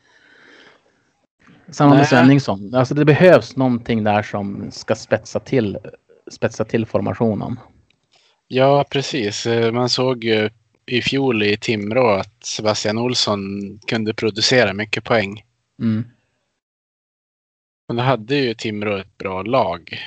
[1.70, 2.08] Samma med.
[2.08, 2.74] Svenningsson.
[2.74, 5.78] Alltså det behövs någonting där som ska spetsa till,
[6.30, 7.60] spetsa till formationen.
[8.48, 9.46] Ja, precis.
[9.46, 10.50] Eh, Man såg ju
[10.86, 13.40] i fjol i Timrå att Sebastian Olsson
[13.86, 15.44] kunde producera mycket poäng.
[15.82, 16.04] Mm.
[17.88, 19.98] Men då hade ju Timrå ett bra lag.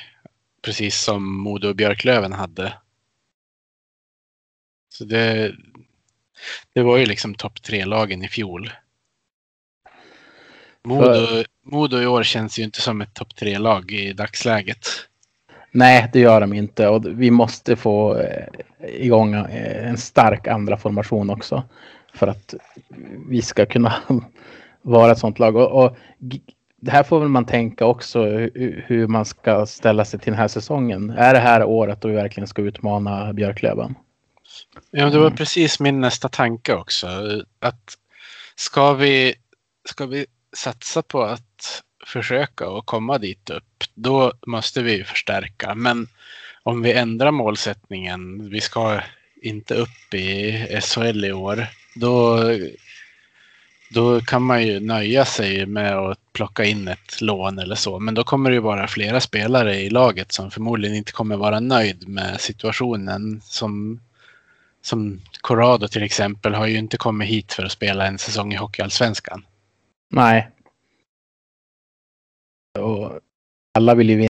[0.61, 2.73] Precis som Modo och Björklöven hade.
[4.89, 5.55] Så det,
[6.73, 8.69] det var ju liksom topp tre-lagen i fjol.
[10.83, 14.87] Modo, Modo i år känns ju inte som ett topp tre-lag i dagsläget.
[15.71, 18.47] Nej, det gör de inte och vi måste få eh,
[18.81, 21.63] igång eh, en stark andra formation också
[22.13, 22.53] för att
[23.29, 23.93] vi ska kunna
[24.81, 25.55] vara ett sånt lag.
[25.55, 25.97] Och, och
[26.81, 30.39] det här får väl man tänka också hu- hur man ska ställa sig till den
[30.39, 31.09] här säsongen.
[31.09, 33.95] Är det här året då vi verkligen ska utmana Björklöven?
[34.91, 37.07] Ja, det var precis min nästa tanke också.
[37.59, 37.97] Att
[38.55, 39.35] ska vi,
[39.89, 45.75] ska vi satsa på att försöka och komma dit upp, då måste vi förstärka.
[45.75, 46.07] Men
[46.63, 49.01] om vi ändrar målsättningen, vi ska
[49.41, 50.51] inte upp i
[50.81, 52.39] SHL i år, då,
[53.93, 57.99] då kan man ju nöja sig med att plocka in ett lån eller så.
[57.99, 61.59] Men då kommer det ju vara flera spelare i laget som förmodligen inte kommer vara
[61.59, 63.99] nöjd med situationen som
[64.81, 68.55] som Corrado till exempel har ju inte kommit hit för att spela en säsong i
[68.55, 69.45] Hockeyallsvenskan.
[70.09, 70.49] Nej.
[72.79, 73.19] Och
[73.73, 74.27] alla vill ju vinna.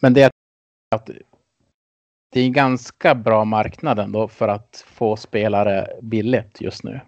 [0.00, 0.30] Men det är
[0.94, 1.10] att
[2.30, 7.00] det är en ganska bra marknad ändå för att få spelare billigt just nu.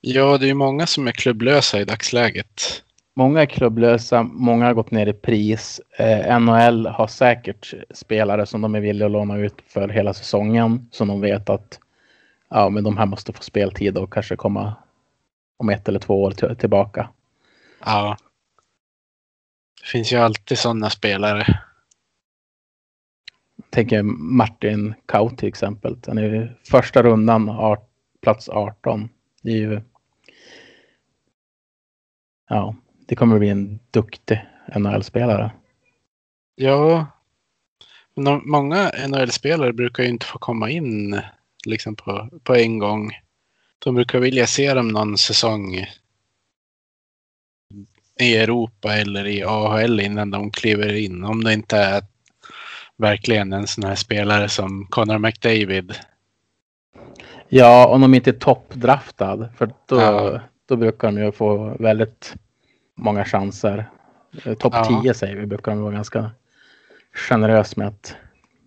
[0.00, 2.84] Ja, det är ju många som är klubblösa i dagsläget.
[3.18, 5.80] Många är klubblösa, många har gått ner i pris.
[5.98, 10.88] Eh, NHL har säkert spelare som de är villiga att låna ut för hela säsongen.
[10.92, 11.80] Som de vet att
[12.48, 14.76] ja, men de här måste få speltid och kanske komma
[15.56, 17.10] om ett eller två år till- tillbaka.
[17.84, 18.16] Ja.
[19.82, 21.60] Det finns ju alltid sådana spelare.
[23.70, 24.02] tänker
[24.36, 25.96] Martin Kau till exempel.
[26.06, 27.88] Han är ju första rundan, art,
[28.22, 29.08] plats 18.
[29.42, 29.80] Det är ju...
[32.48, 32.74] Ja,
[33.06, 34.46] det kommer bli en duktig
[34.76, 35.50] NHL-spelare.
[36.54, 37.06] Ja.
[38.16, 41.20] Men många NHL-spelare brukar ju inte få komma in
[41.66, 43.12] liksom på, på en gång.
[43.78, 45.86] De brukar vilja se dem någon säsong
[48.20, 51.24] i Europa eller i AHL innan de kliver in.
[51.24, 52.02] Om det inte är
[52.96, 55.94] verkligen en sån här spelare som Connor McDavid.
[57.48, 59.48] Ja, om de inte är toppdraftad.
[59.56, 60.40] För då, Ja.
[60.66, 62.34] då brukar de ju få väldigt
[62.96, 63.90] många chanser.
[64.44, 65.00] Eh, Topp Ja.
[65.02, 66.30] 10 säger vi, brukar de vara ganska
[67.12, 68.14] generös med att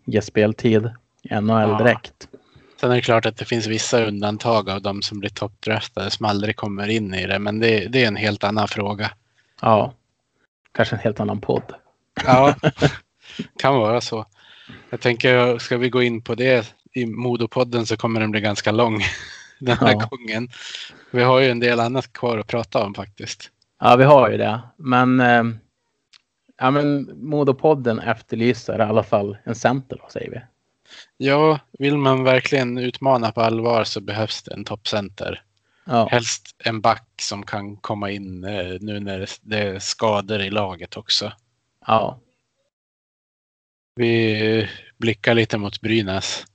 [0.06, 0.90] ge speltid
[1.24, 1.78] i NHL Ja.
[1.78, 2.28] direkt.
[2.82, 6.26] Sen är det klart att det finns vissa undantag av de som blir toppdraftade som
[6.26, 9.12] aldrig kommer in i det, men det, det är en helt annan fråga.
[9.62, 9.94] Ja,
[10.72, 11.74] kanske en helt annan podd.
[12.26, 12.56] Ja,
[13.60, 14.26] kan vara så.
[14.90, 18.72] Jag tänker, ska vi gå in på det i Modopodden så kommer den bli ganska
[18.72, 19.02] lång
[19.60, 20.08] den här Ja.
[20.12, 20.50] gången.
[21.12, 23.52] Vi har ju en del annat kvar att prata om faktiskt.
[23.80, 24.62] Ja, vi har ju det.
[24.78, 25.44] Men, eh,
[26.58, 30.42] ja, men Modopodden efterlyser i alla fall en center då, säger vi.
[31.18, 35.44] Ja, vill man verkligen utmana på allvar så behövs det en toppcenter.
[35.86, 40.50] Ja, Helst en back som kan komma in eh, nu när det- är skador i
[40.50, 41.32] laget också.
[41.88, 42.20] ja,
[43.96, 46.46] Vi blickar lite mot Brynäs.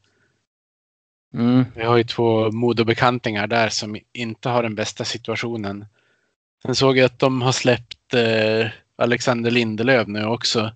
[1.34, 5.86] mm, Vi har ju två Modobekantingar där som inte har den bästa situationen.
[6.66, 10.72] Sen såg jag att de har släppt eh, Alexander Lindelöf nu också.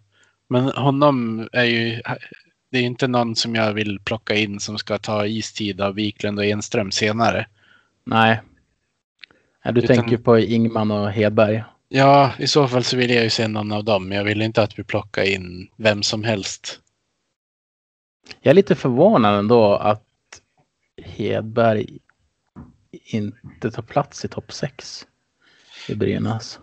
[0.48, 2.02] Men honom är ju,
[2.70, 6.38] det är inte någon som jag vill plocka in som ska ta istid av Wiklund
[6.38, 7.46] och Enström senare.
[8.04, 8.40] nej.
[9.64, 11.64] Ja, du Utan- tänker på Ingman och Hedberg.
[11.88, 14.12] Ja, i så fall så vill jag ju se någon av dem.
[14.12, 16.80] Jag vill inte att vi plockar in vem som helst.
[18.40, 20.04] Jag är lite förvånad ändå att
[21.02, 21.98] Hedberg
[23.04, 25.06] inte tar plats i topp 6
[25.90, 26.58] i Brynäs.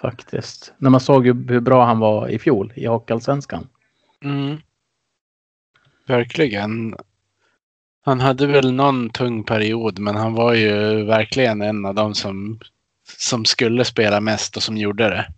[0.00, 0.72] Faktiskt.
[0.78, 3.68] När man såg hur bra han var i fjol i Hockeyallsvenskan.
[4.24, 4.56] Mm.
[6.06, 6.96] Verkligen.
[8.04, 12.60] Han hade väl någon tung period, men han var ju verkligen en av dem som,
[13.18, 15.28] som skulle spela mest och som gjorde det.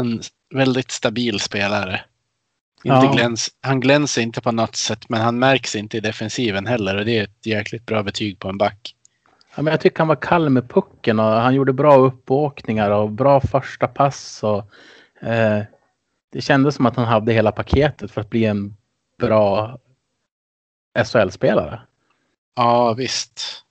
[0.00, 0.20] En
[0.54, 2.04] väldigt stabil spelare.
[2.84, 3.12] Inte Ja.
[3.12, 7.04] gläns, han glänser inte på något sätt, men han märks inte i defensiven heller och
[7.04, 8.94] det är ett jäkligt bra betyg på en back.
[9.58, 13.10] Ja, men jag tycker han var kall med pucken och han gjorde bra uppåkningar och
[13.10, 14.42] bra första pass.
[14.44, 14.58] Och,
[15.28, 15.62] eh,
[16.32, 18.76] det kändes som att han hade hela paketet för att bli en
[19.18, 19.78] bra
[21.04, 21.80] SHL-spelare.
[22.56, 23.64] Ja, visst.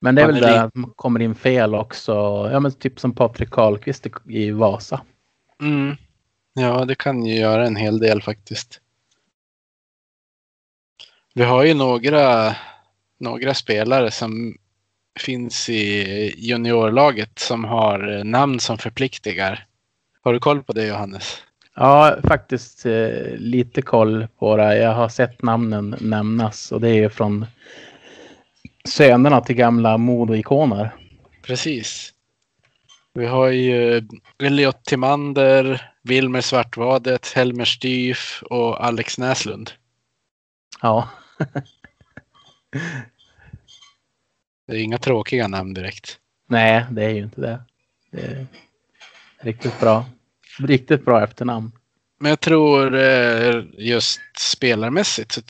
[0.00, 2.12] Men det är Han väl är li- att man kommer in fel också.
[2.52, 5.00] Ja, men typ som Patrik Karlqvist i, i Vasa.
[5.60, 5.96] Mm.
[6.54, 8.80] Ja, det kan ju göra en hel del faktiskt.
[11.34, 12.56] Vi har ju några,
[13.18, 14.58] några spelare som
[15.20, 19.66] finns i juniorlaget som har namn som förpliktigar.
[20.22, 21.42] Har du koll på det Johannes?
[21.74, 24.78] Ja, faktiskt eh, lite koll på det.
[24.78, 27.46] Jag har sett namnen nämnas och det är från
[28.88, 30.94] sönerna till gamla Modo-ikoner.
[31.42, 32.12] Precis.
[33.14, 34.08] Vi har ju
[34.42, 39.70] Elliot Timander, Wilmer Svartvadet, Helmer Styf och Alex Näslund.
[40.82, 41.08] Ja,
[44.66, 46.18] Det är inga tråkiga namn direkt.
[46.46, 47.60] nej, det är ju inte det.
[48.10, 48.46] Det är
[49.40, 50.04] riktigt bra.
[50.58, 51.72] Riktigt bra efternamn.
[52.18, 55.40] Men jag tror eh, just spelarmässigt så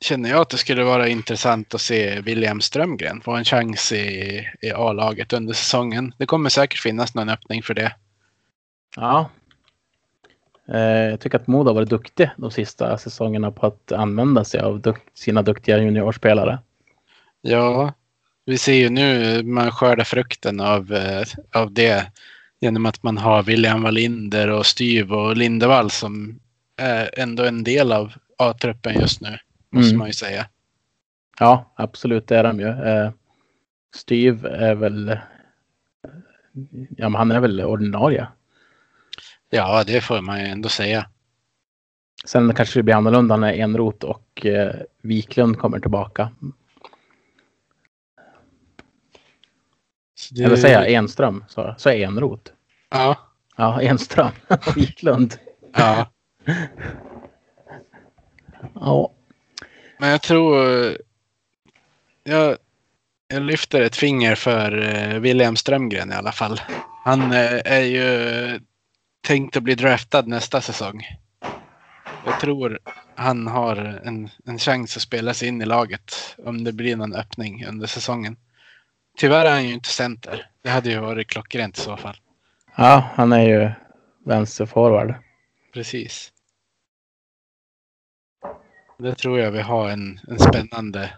[0.00, 4.46] känner jag att det skulle vara intressant att se William Strömgren få en chans i,
[4.62, 6.14] i A-laget under säsongen.
[6.18, 7.94] Det kommer säkert finnas någon öppning för det.
[8.96, 9.30] Ja.
[10.68, 14.60] Eh, jag tycker att Modo har varit duktig de sista säsongerna på att använda sig
[14.60, 16.58] av sina duktiga juniorspelare.
[17.40, 17.92] Ja,
[18.46, 21.22] vi ser ju nu man skördar frukten av, eh,
[21.52, 22.12] av det
[22.60, 26.40] genom att man har William Wallinder och Styv och Lindevall som
[26.76, 29.38] är ändå en del av A-truppen just nu,
[29.70, 29.98] måste Mm.
[29.98, 30.46] man ju säga.
[31.38, 32.68] Ja, absolut, det är de ju.
[32.68, 33.10] Eh,
[33.96, 35.18] Styv är väl...
[36.96, 38.28] Ja, men han är väl ordinarie.
[39.50, 41.06] Ja, det får man ju ändå säga.
[42.24, 46.30] Sen kanske det blir annorlunda när Enrot och eh, Wiklund kommer tillbaka.
[50.34, 52.52] Det- Eller säger jag Enström, så, så Enrot.
[52.90, 53.18] Ja,
[53.56, 55.38] Ja, Enström och Wiklund.
[55.76, 56.10] ja.
[58.74, 59.10] Ja,
[59.98, 60.56] Men jag tror...
[62.24, 62.56] Jag,
[63.28, 66.60] jag lyfter ett finger för eh, William Strömgren i alla fall.
[67.04, 68.60] Han eh, är ju
[69.26, 71.02] tänkt att bli draftad nästa säsong.
[72.26, 72.78] Jag tror
[73.14, 77.14] han har en, en chans att spela sig in i laget om det blir någon
[77.14, 78.36] öppning under säsongen.
[79.16, 80.50] Tyvärr är han ju inte center.
[80.62, 82.16] Det hade ju varit klockrent i så fall.
[82.76, 83.70] ja han är ju
[84.24, 85.14] vänsterforward.
[85.72, 86.32] Precis.
[88.98, 91.10] Det tror jag vi har en, en spännande,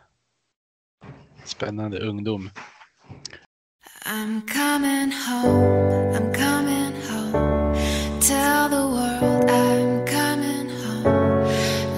[1.45, 2.51] spännande ungdom.
[4.07, 7.75] I'm coming home, I'm coming home.
[8.21, 11.45] Tell the world I'm coming home.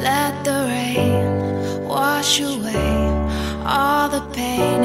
[0.03, 3.09] Let the rain wash away
[3.65, 4.85] all the pain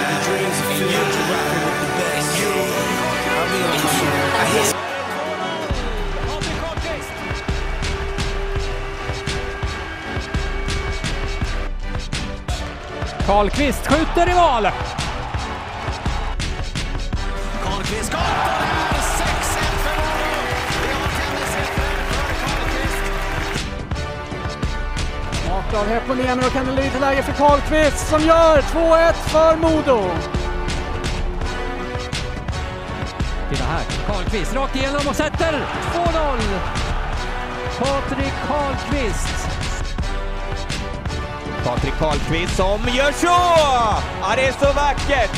[13.31, 14.67] Karlqvist skjuter i mål!
[17.63, 18.61] Karlqvist skottar!
[18.91, 20.31] 6-1 för Modo!
[20.81, 23.03] Vi har tennishetare för Karlqvist.
[25.45, 29.55] Smart av Heponiemi och kan det bli lite läge för Karlqvist som gör 2-1 för
[29.55, 30.09] Modo.
[33.49, 36.39] Titta här, Karlqvist rakt igenom och sätter 2-0.
[37.79, 39.40] Patrik Karlqvist.
[41.65, 43.39] Patrik Karlqvist som gör så!
[44.21, 45.31] Ja, det är så vackert!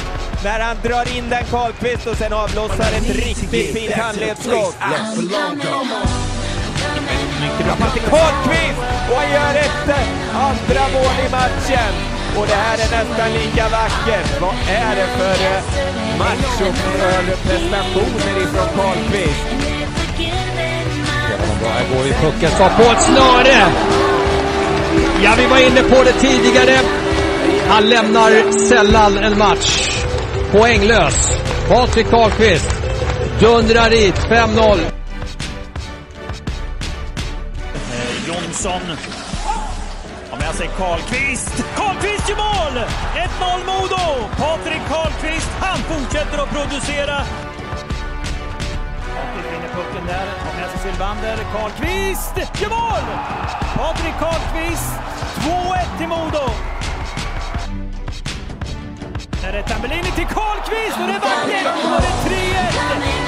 [0.43, 4.75] När han drar in den Karlqvist och sen avlossar ett riktigt fint handledsskott.
[7.41, 8.79] Mycket bra Patrik Karlqvist!
[9.09, 9.89] Och han gör ett
[10.33, 11.93] andra mål i matchen.
[12.37, 14.41] Och det här är nästan lika vackert.
[14.41, 15.61] Vad är det för eh,
[16.19, 19.45] match och för prestationer ifrån Karlqvist?
[21.63, 24.12] Här går ju pucken så på ett snöre.
[25.23, 26.79] Ja, vi var inne på det tidigare.
[27.67, 29.89] Han lämnar sällan en match
[30.51, 31.31] poänglös.
[31.67, 32.75] Patrik Karlqvist
[33.39, 34.79] dundrar dit 5-0.
[34.79, 34.87] Eh,
[38.27, 38.81] Jonsson
[40.31, 41.65] har med sig Karlqvist.
[41.75, 42.83] Karlqvist gör mål!
[43.15, 44.29] 1-0 Modo!
[44.37, 47.21] Patrik Karlqvist, han fortsätter att producera
[50.03, 51.37] in där, har med sig Sylvander.
[51.53, 53.03] Karlqvist gör mål!
[53.77, 54.93] Patrik Karlqvist,
[55.39, 56.45] 2-1 till Modo.
[59.43, 61.67] Här är Tambellini till Karlqvist och det är vackert!
[61.93, 62.73] Och det är 3-1!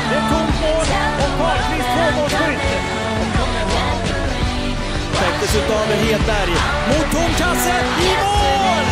[0.09, 0.87] Det är tomt mål
[1.23, 2.65] och Karlqvist tvåmålsskytt.
[5.19, 6.55] Täcktes utav Hedberg.
[6.89, 7.75] Mot tom kasse,
[8.07, 8.91] i mål!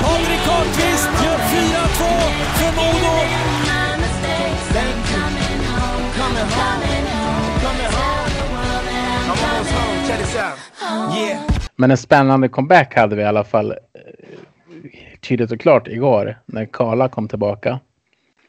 [0.00, 2.04] Patrik Karlqvist gör 4-2
[2.58, 3.77] för Modo.
[11.16, 11.42] Yeah.
[11.76, 13.76] Men en spännande comeback hade vi i alla fall eh,
[15.20, 17.80] tydligt och klart igår när Karla kom tillbaka.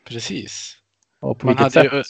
[0.07, 0.75] Precis.
[1.19, 1.97] Och på Man vilket hade, sätt?
[1.97, 2.03] ju,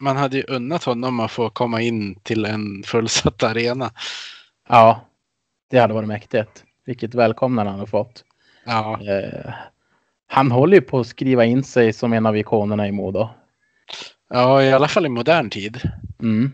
[0.00, 3.90] man hade ju unnat honom att få komma in till en fullsatt arena.
[4.68, 5.00] Ja,
[5.70, 6.64] det hade varit mäktigt.
[6.86, 8.24] Vilket välkomnande han har fått.
[8.64, 9.52] Ja, Eh,
[10.26, 13.28] han håller ju på att skriva in sig som en av ikonerna i Modo.
[14.34, 15.80] Ja, i alla fall i modern tid.
[16.22, 16.52] Mm.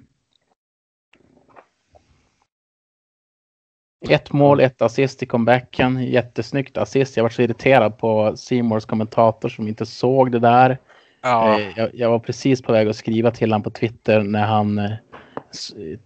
[4.09, 6.05] Ett mål, ett assist i comebacken.
[6.05, 7.17] Jättesnyggt assist.
[7.17, 10.79] Jag var så irriterad på Seymours kommentator som inte såg det där.
[11.23, 14.47] Ja, Eh, Jag, jag var precis på väg att skriva till honom på Twitter när
[14.47, 14.91] han eh,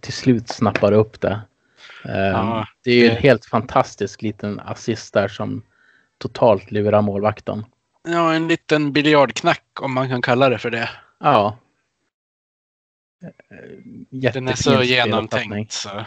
[0.01, 1.41] till slut snappar upp det.
[2.05, 5.61] Eh, Ja, det är ju en helt fantastisk liten assist där som
[6.17, 7.65] totalt lurar målvakten.
[8.07, 10.89] ja, en liten biljardknack om man kan kalla det för det.
[11.19, 11.57] Ja.
[13.23, 15.71] Eh, Den är så genomtänkt.
[15.71, 16.05] Så.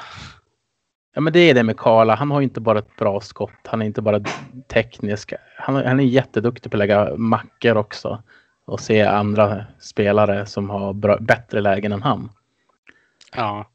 [1.14, 2.14] Ja men det är det med Karla.
[2.14, 3.50] Han har inte bara ett bra skott.
[3.64, 4.20] Han är inte bara
[4.68, 5.32] teknisk.
[5.56, 8.22] Han, han är jätteduktig på att lägga mackor också.
[8.64, 12.30] Och se andra spelare som har bra, bättre lägen än han.
[13.36, 13.70] Ja.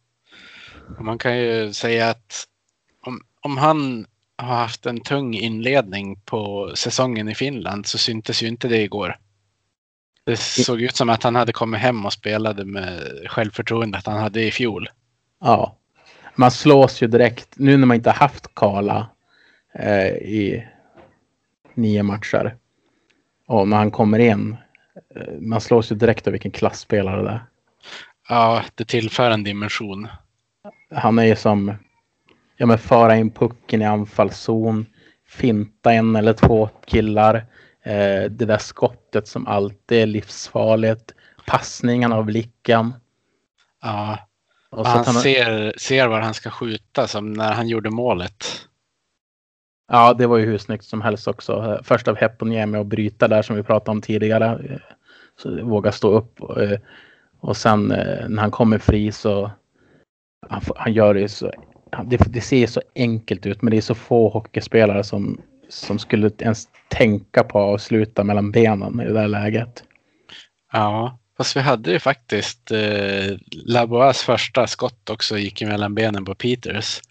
[0.97, 2.43] Och man kan ju säga att
[3.05, 4.05] om, om han
[4.38, 9.17] har haft en tung inledning på säsongen i Finland så syntes ju inte det igår.
[10.26, 14.43] Det såg ut som att han hade kommit hem och spelade med självförtroendet han hade
[14.43, 14.89] i fjol.
[15.41, 15.78] Ja.
[16.36, 17.47] Man slås ju direkt.
[17.55, 19.09] Nu när man inte haft Karla
[19.74, 20.67] eh, i
[21.74, 22.55] nio matcher.
[23.47, 24.57] Och när han kommer in.
[25.15, 27.45] Eh, man slås ju direkt av vilken klassspelare det är.
[28.30, 30.07] Ja, det tillför en dimension.
[30.91, 31.74] Han är ju som
[32.57, 34.86] ja, men föra in pucken i anfallszon,
[35.28, 37.45] finta en eller två killar.
[37.84, 41.11] Eh, det där skottet som alltid är livsfarligt.
[41.47, 42.93] Passningarna av blicken.
[43.81, 44.19] Ja,
[44.69, 48.45] Och och han han, ser, ser var han ska skjuta som när han gjorde målet.
[49.91, 51.79] Ja, det var ju hur snyggt som helst också.
[51.84, 54.79] Först av Heponiemi att bryta där som vi pratade om tidigare.
[55.41, 56.39] Så våga stå upp.
[56.39, 56.79] eh,
[57.39, 59.51] Och sen eh, när han kommer fri så
[60.49, 61.51] han, han gör det så.
[62.05, 66.32] Det, det ser så enkelt ut men det är så få hockeyspelare som, som skulle
[66.39, 69.84] ens tänka på att sluta mellan benen i det där läget.
[70.74, 76.36] Ja, fast vi hade ju faktiskt eh, Laboas första skott också gick mellan benen på
[76.36, 77.01] Peters.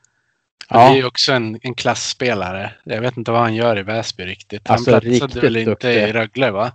[0.69, 0.93] Han Ja.
[0.93, 2.73] är ju också en, en klassspelare.
[2.85, 4.69] Jag vet inte vad han gör i Väsby riktigt.
[4.69, 5.89] Han Alltså, platsade riktigt väl inte duktig.
[5.95, 6.73] i Rögle va?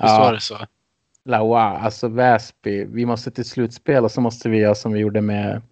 [0.00, 0.58] Visst var Ja, det så?
[1.24, 2.84] Laua, alltså Väsby.
[2.84, 5.62] Vi måste till slutspel och så måste vi göra som vi gjorde med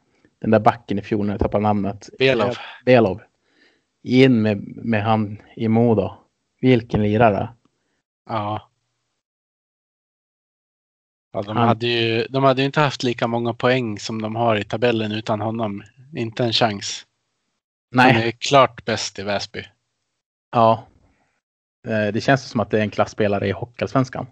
[0.40, 2.09] den där backen i fjol när jag tappade namnet.
[2.18, 2.56] Belov.
[2.84, 3.20] Belov.
[4.09, 6.11] In med, med han i Modo.
[6.61, 7.48] Vilken lirare.
[8.26, 8.68] Ja.
[11.32, 14.36] ja de, Han- hade ju, de hade ju inte haft lika många poäng som de
[14.36, 15.82] har i tabellen utan honom.
[16.16, 17.06] Inte en chans.
[17.96, 19.64] Han Nej, är klart bäst i Väsby.
[20.52, 20.86] ja.
[21.86, 24.26] Eh, Det känns som att det är en klassspelare i Hockeyallsvenskan.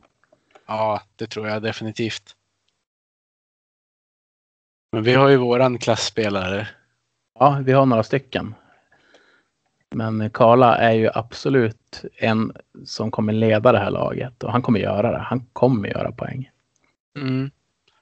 [0.66, 2.36] Ja, det tror jag definitivt.
[4.92, 6.68] Men vi har ju våran klassspelare.
[7.38, 8.54] Ja, vi har några stycken.
[9.94, 12.52] Men Karla är ju absolut en
[12.84, 15.18] som kommer leda det här laget och han kommer göra det.
[15.18, 16.50] Han kommer göra poäng.
[17.18, 17.50] Mm.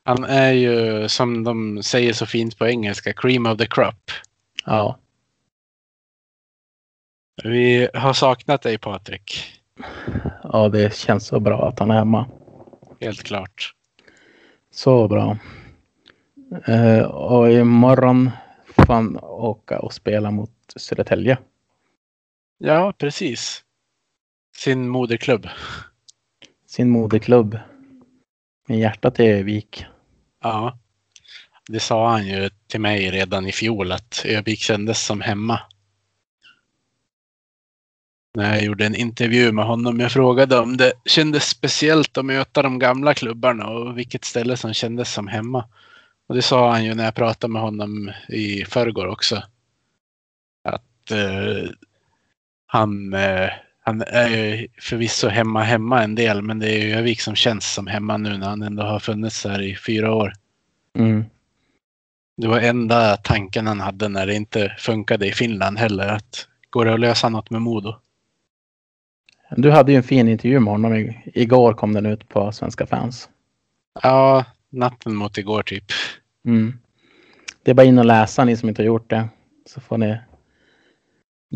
[0.05, 4.11] Han är ju, som de säger så fint på engelska, cream of the crop.
[4.67, 4.99] Ja,
[7.43, 9.61] Vi har saknat dig Patrik.
[10.43, 12.27] ja det känns så bra att han är hemma.
[13.01, 13.73] Helt klart.
[14.71, 15.39] Så bra.
[16.67, 18.31] Eh, och imorgon
[18.67, 21.39] får han åka och spela mot Södertälje.
[22.67, 23.65] Ja, precis.
[24.57, 25.49] Sin moderklubb.
[26.67, 27.59] Sin moderklubb.
[28.69, 29.85] Med hjärtat i Övik.
[30.43, 30.79] Ja.
[31.69, 35.61] Det sa han ju till mig redan i fjol att Övik kändes som hemma.
[38.35, 40.01] När jag gjorde en intervju med honom.
[40.01, 44.75] Jag frågade om det kändes speciellt att möta de gamla klubbarna och vilket ställe som
[44.75, 45.69] kändes som hemma.
[46.27, 49.43] Och det sa han ju när jag pratade med honom i förrgår också.
[50.63, 51.71] Att eh,
[52.75, 53.51] han, eh,
[53.81, 57.75] han är ju förvisso hemma hemma en del men det är ju Övik som känns
[57.75, 60.33] som hemma nu när han ändå har funnits här i fyra år.
[60.99, 61.25] Mm.
[62.37, 66.09] Det var enda tanken han hade när det inte funkade i Finland heller.
[66.09, 67.95] Att går det att lösa något med Modo?
[69.57, 71.13] Du hade ju en fin intervju med honom.
[71.25, 73.29] Igår kom den ut på Svenska fans.
[74.03, 75.85] Ja, natten mot igår typ.
[76.47, 76.79] Mm.
[77.63, 79.29] Det är bara in och läsa ni som inte har gjort det.
[79.67, 80.17] Så får ni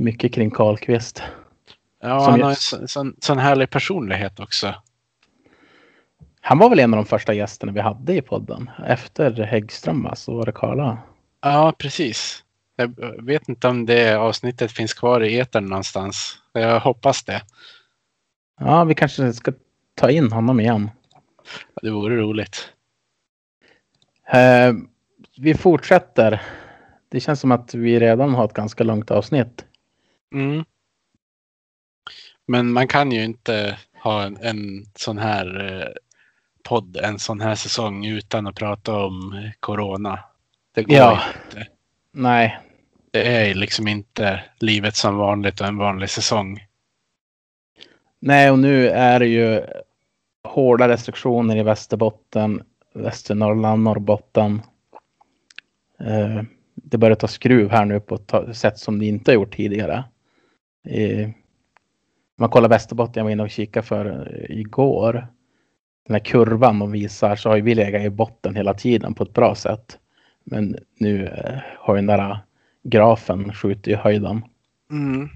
[0.00, 1.22] mycket kring Karlqvist.
[2.02, 4.74] Ja, Som han har en sån, sån, sån härlig personlighet också.
[6.40, 8.70] Han var väl en av de första gästerna vi hade i podden.
[8.86, 10.98] Efter Häggström va, så var det Karla.
[11.40, 12.44] Ja, precis.
[12.76, 16.38] Jag vet inte om det avsnittet finns kvar i etern någonstans.
[16.52, 17.42] Jag hoppas det.
[18.60, 19.52] Ja, vi kanske ska
[19.94, 20.90] ta in honom igen.
[21.82, 22.72] Det vore roligt.
[24.32, 24.72] Eh,
[25.36, 26.42] vi fortsätter.
[27.08, 29.64] Det känns som att vi redan har ett ganska långt avsnitt.
[30.32, 30.64] Mm.
[32.46, 35.88] Men man kan ju inte ha en, en sån här eh,
[36.62, 40.18] podd en sån här säsong utan att prata om corona.
[40.74, 41.22] Det går Ja.
[41.46, 41.66] inte.
[42.12, 42.58] Nej,
[43.10, 46.64] Det är liksom inte livet som vanligt och en vanlig säsong.
[48.20, 49.64] nej och nu är det ju
[50.44, 52.62] hårda restriktioner i Västerbotten,
[52.94, 54.62] Västernorrland, Norrbotten.
[56.00, 56.42] Eh,
[56.74, 60.04] det börjar ta skruv här nu på ett sätt som det inte har gjort tidigare.
[60.88, 65.26] Eh, om man kollar Västerbotten, jag var inne och kikade för eh, igår.
[66.06, 69.22] Den här kurvan de visar så har ju vi legat i botten hela tiden på
[69.22, 69.98] ett bra sätt.
[70.44, 72.38] Men nu eh, har ju den där
[72.82, 74.44] grafen skjutit i höjden.
[74.90, 75.28] Mm.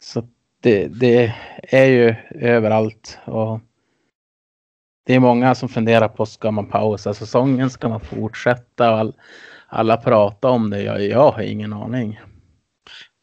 [0.00, 0.28] Så
[0.60, 3.18] det, det är ju överallt.
[3.24, 3.60] Och
[5.06, 7.70] det är många som funderar på, ska man pausa säsongen?
[7.70, 8.92] Ska man fortsätta?
[8.92, 9.14] Och all,
[9.66, 10.82] alla pratar om det.
[10.82, 12.20] Jag, jag har ingen aning.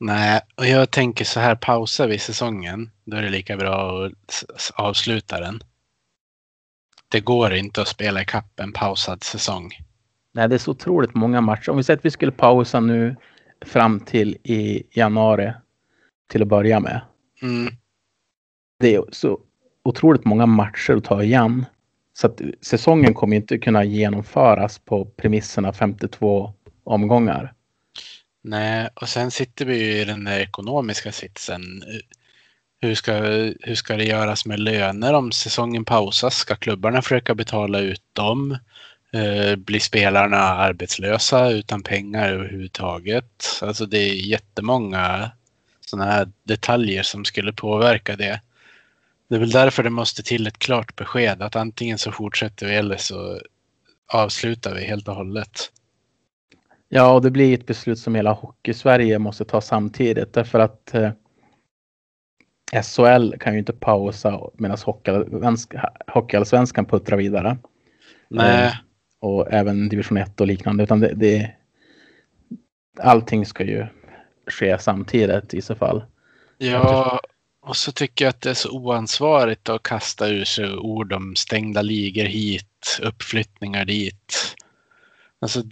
[0.03, 4.43] Nej, och jag tänker så här, pausar vi säsongen, då är det lika bra att
[4.73, 5.61] avsluta den.
[7.07, 9.71] Det går inte att spela ikapp en pausad säsong.
[10.33, 11.69] Nej, det är så otroligt många matcher.
[11.69, 13.15] Om vi säger att vi skulle pausa nu
[13.65, 15.53] fram till i januari
[16.29, 17.01] till att börja med.
[17.41, 17.73] Mm.
[18.79, 19.39] Det är så
[19.83, 21.65] otroligt många matcher att ta igen.
[22.13, 26.53] Så att säsongen kommer inte kunna genomföras på premisserna 52
[26.83, 27.53] omgångar.
[28.41, 31.83] Nej, och sen sitter vi ju i den där ekonomiska sitsen.
[32.81, 33.13] Hur ska,
[33.61, 36.35] hur ska det göras med löner om säsongen pausas?
[36.37, 38.57] Ska klubbarna försöka betala ut dem?
[39.13, 43.59] Eh, blir spelarna arbetslösa utan pengar överhuvudtaget?
[43.61, 45.31] Alltså det är jättemånga
[45.85, 48.41] sådana här detaljer som skulle påverka det.
[49.27, 52.75] Det är väl därför det måste till ett klart besked att antingen så fortsätter vi
[52.75, 53.41] eller så
[54.07, 55.71] avslutar vi helt och hållet.
[56.93, 60.33] Ja, och det blir ett beslut som hela Hockey-Sverige måste ta samtidigt.
[60.33, 61.11] Därför att eh,
[62.83, 64.77] SHL kan ju inte pausa medan
[66.07, 67.57] Hockeyallsvenskan puttrar vidare.
[68.29, 68.73] Nej, Eh,
[69.21, 70.83] och även division 1 och liknande.
[70.83, 71.51] Utan det, det,
[72.99, 73.87] allting ska ju
[74.47, 76.03] ske samtidigt i så fall.
[76.57, 77.19] Ja,
[77.61, 81.35] och så tycker jag att det är så oansvarigt att kasta ur sig ord om
[81.35, 84.55] stängda ligor hit, uppflyttningar dit.
[85.41, 85.63] Alltså,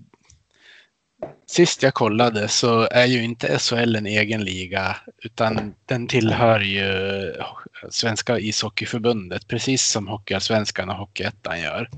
[1.49, 7.33] sist jag kollade så är ju inte SHL en egen liga utan den tillhör ju
[7.89, 11.89] Svenska ishockeyförbundet precis som Hockeyallsvenskan och Hockeyettan gör.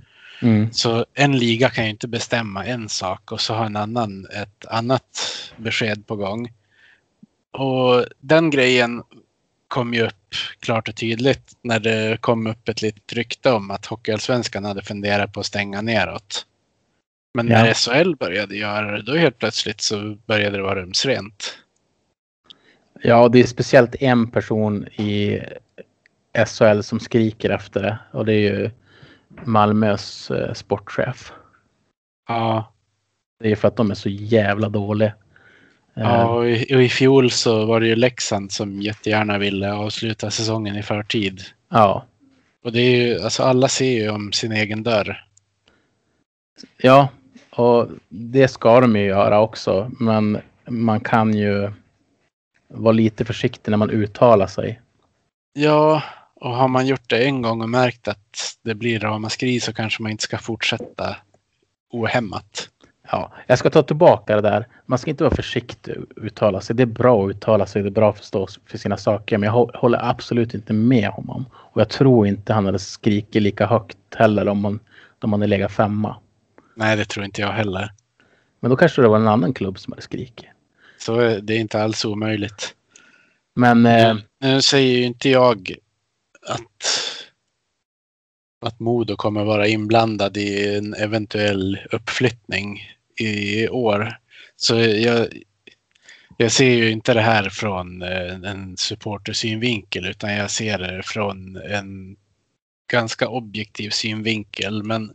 [0.41, 0.73] Mm.
[0.73, 4.65] Så en liga kan ju inte bestämma en sak och så har en annan ett
[4.65, 5.19] annat
[5.57, 6.53] besked på gång.
[7.51, 9.03] Och den grejen
[9.67, 13.85] kom ju upp klart och tydligt när det kom upp ett litet rykte om att
[13.85, 16.45] Hockeyallsvenskan hade funderat på att stänga neråt.
[17.33, 17.63] Men Ja.
[17.63, 21.57] när SHL började göra det, då helt plötsligt så började det vara rumsrent.
[23.03, 25.39] Ja, det är speciellt en person i
[26.47, 28.69] SHL som skriker efter det och det är ju
[29.45, 31.31] Malmös eh, sportchef.
[32.27, 32.73] Ja,
[33.39, 35.13] Det är för att de är så jävla dåliga.
[35.95, 39.73] Eh, ja och, i, och i fjol så var det ju Leksand som jättegärna ville
[39.73, 41.41] avsluta säsongen i förtid.
[41.69, 42.05] ja.
[42.63, 45.25] Och det är ju, alltså alla ser ju om sin egen dörr.
[46.77, 47.09] Ja,
[47.55, 49.91] och det ska de ju göra också.
[49.99, 50.37] Men
[50.69, 51.71] man kan ju
[52.67, 54.81] vara lite försiktig när man uttalar sig.
[55.53, 56.03] Ja,
[56.35, 60.03] och har man gjort det en gång och märkt att det blir ramaskri så kanske
[60.03, 61.15] man inte ska fortsätta
[61.91, 62.69] ohämmat.
[63.11, 64.67] Ja, jag ska ta tillbaka det där.
[64.85, 66.75] Man ska inte vara försiktig att uttala sig.
[66.75, 67.81] Det är bra att uttala sig.
[67.81, 69.37] Det är bra att förstå för sina saker.
[69.37, 71.45] Men jag hå- håller absolut inte med honom.
[71.53, 74.79] Och jag tror inte han hade skrikit lika högt heller om man,
[75.21, 76.15] om man hade legat femma.
[76.81, 77.91] Nej, det tror inte jag heller.
[78.59, 80.45] Men då kanske det var en annan klubb som hade skrikit.
[80.97, 82.75] Så det är inte alls omöjligt.
[83.55, 85.75] Men eh, Nu säger ju inte jag
[86.47, 86.93] att,
[88.65, 92.81] att Modo kommer vara inblandad i en eventuell uppflyttning
[93.19, 94.17] i år.
[94.55, 95.27] Så jag,
[96.37, 101.55] jag ser ju inte det här från eh, en supportersynvinkel utan jag ser det från
[101.57, 102.15] en
[102.91, 104.83] ganska objektiv synvinkel.
[104.83, 105.11] Men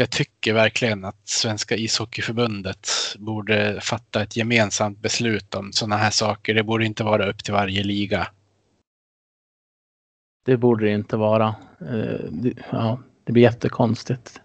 [0.00, 2.88] jag tycker verkligen att Svenska ishockeyförbundet
[3.18, 6.54] borde fatta ett gemensamt beslut om sådana här saker.
[6.54, 8.28] Det borde inte vara upp till varje liga.
[10.48, 11.46] det borde det inte vara.
[11.80, 14.40] Eh, det, ja, det blir jättekonstigt.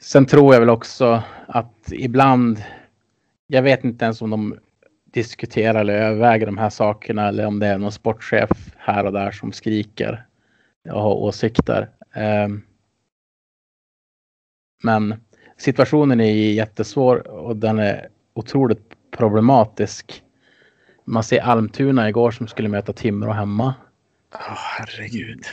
[0.00, 2.64] Sen tror jag väl också att ibland,
[3.46, 4.58] jag vet inte ens om de
[5.04, 9.30] diskuterar eller överväger de här sakerna eller om det är någon sportchef här och där
[9.30, 10.26] som skriker
[10.90, 11.90] och har åsikter.
[12.14, 12.62] Ehm,
[14.82, 15.14] men
[15.56, 20.22] situationen är jättesvår och den är otroligt problematisk.
[21.04, 23.74] Man ser Almtuna igår som skulle möta Timrå hemma.
[24.34, 25.44] Åh, herregud.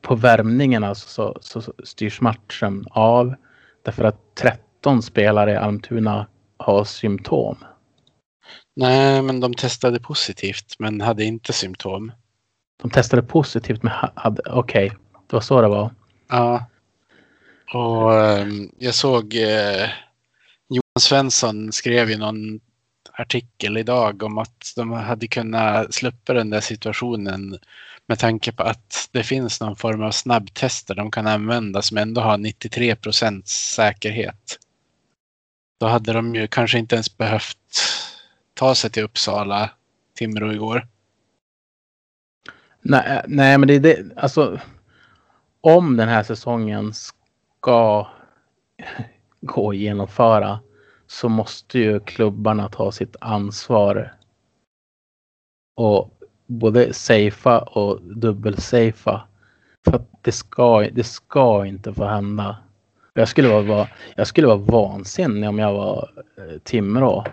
[0.00, 3.34] På värmningen alltså så, så, så styrs matchen av
[3.82, 6.26] därför att 13 spelare i Almtuna
[6.56, 7.56] har symptom.
[8.76, 12.12] Nej, men de testade positivt men hade inte symptom.
[12.82, 14.92] De testade positivt men ha- hade, okej,
[15.26, 15.90] det var så det var.
[16.28, 16.66] Ja.
[17.74, 19.90] Och ehm, jag såg eh,
[20.68, 22.60] Johan Svensson skrev i någon
[23.12, 27.58] artikel idag om att de hade kunnat släppa den där situationen
[28.06, 32.20] med tanke på att det finns någon form av snabbtester de kan använda som ändå
[32.20, 34.58] har 93 procents säkerhet.
[35.80, 37.58] Då hade de ju kanske inte ens behövt
[38.54, 39.70] ta sig till Uppsala,
[40.14, 40.88] Timrå igår.
[42.82, 44.60] Nej, eh, nej men det är det, alltså
[45.60, 46.92] om den här säsongen
[47.62, 48.08] ska
[49.40, 50.60] gå att genomföra
[51.06, 54.14] så måste ju klubbarna ta sitt ansvar
[55.76, 59.22] och både safea och dubbelsafea.
[59.84, 62.56] För att det ska, det ska inte få hända.
[63.14, 67.24] Jag skulle vara, jag skulle vara vansinnig om jag var eh, Timrå.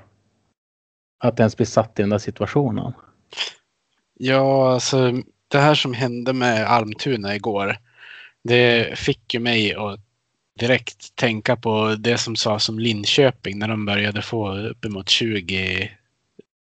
[1.19, 2.93] Att ens bli satt i den där situationen.
[4.13, 5.11] Ja, alltså
[5.47, 7.77] det här som hände med Almtuna igår.
[8.43, 10.08] Det fick ju mig att
[10.59, 15.91] direkt tänka på det som sades om Linköping när de började få uppemot 20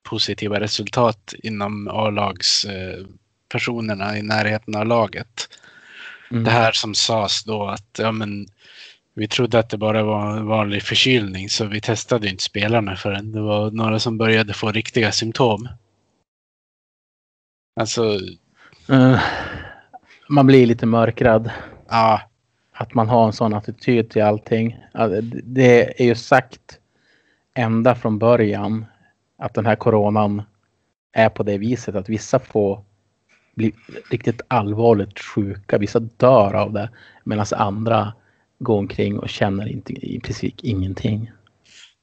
[0.10, 3.00] positiva resultat inom A-lags eh,
[4.18, 5.50] i närheten av laget.
[6.32, 6.44] Mm.
[6.44, 8.48] Det här som sades då att ja, men,
[9.14, 13.32] vi trodde att det bara var en vanlig förkylning så vi testade inte spelarna förrän
[13.32, 15.68] det var några som började få riktiga symptom.
[17.80, 18.20] Alltså,
[18.92, 19.20] Eh,
[20.30, 21.52] man blir lite mörkrädd.
[21.90, 22.22] ja,
[22.82, 24.78] att man har en sån attityd till allting.
[24.94, 26.80] Det- Det är ju sagt
[27.54, 28.86] ända från början
[29.38, 30.44] att den här coronan
[31.14, 32.84] är på det viset att vissa får
[33.56, 33.74] bli
[34.12, 35.78] riktigt allvarligt sjuka.
[35.78, 36.90] Vissa dör av det
[37.24, 38.14] medan andra
[38.60, 41.32] går omkring och känner inte, i princip ingenting.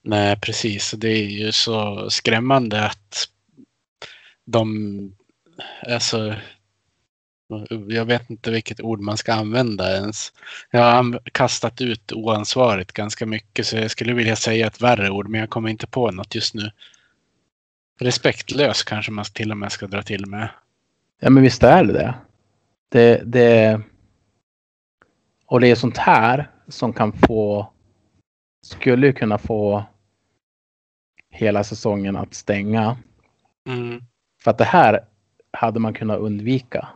[0.03, 0.91] Nej, precis.
[0.91, 3.29] Det är ju så skrämmande att
[4.45, 5.15] de...
[5.87, 6.35] Alltså,
[7.89, 10.33] jag vet inte vilket ord man ska använda ens.
[10.71, 15.29] Jag har kastat ut oansvarigt ganska mycket så jag skulle vilja säga ett värre ord
[15.29, 16.71] men jag kommer inte på något just nu.
[18.01, 20.49] Respektlös kanske man till och med ska dra till med.
[21.21, 22.15] Ja men visst är det det.
[22.89, 23.81] Det, det
[25.47, 27.73] och det är sånt här som kan få
[28.63, 29.85] skulle ju kunna få
[31.31, 32.97] hela säsongen att stänga.
[33.69, 34.01] Mm.
[34.43, 35.05] För att det här
[35.51, 36.89] hade man kunnat undvika.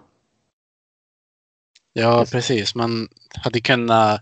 [1.93, 2.75] Ja, precis.
[2.75, 3.09] Man
[3.43, 4.21] hade kunnat,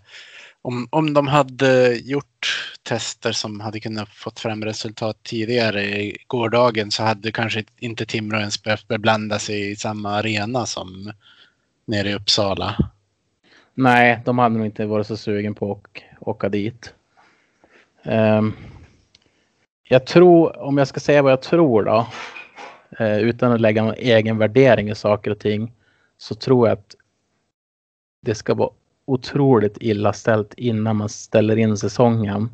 [0.63, 6.91] om, om de hade gjort tester som hade kunnat fått fram resultat tidigare i gårdagen
[6.91, 11.13] så hade kanske inte Timrå ens behövt beblanda sig i samma arena som
[11.85, 12.77] nere i Uppsala.
[13.75, 16.95] Nej, de hade nog inte varit så sugen på att åka dit.
[18.03, 18.53] Ehm,
[19.85, 22.07] jag tror, om jag ska säga vad jag tror då,
[22.99, 25.73] eh, utan att lägga någon egen värdering i saker och ting,
[26.19, 26.95] så tror jag att
[28.21, 28.71] det ska vara
[29.05, 32.51] otroligt illa ställt innan man ställer in säsongen.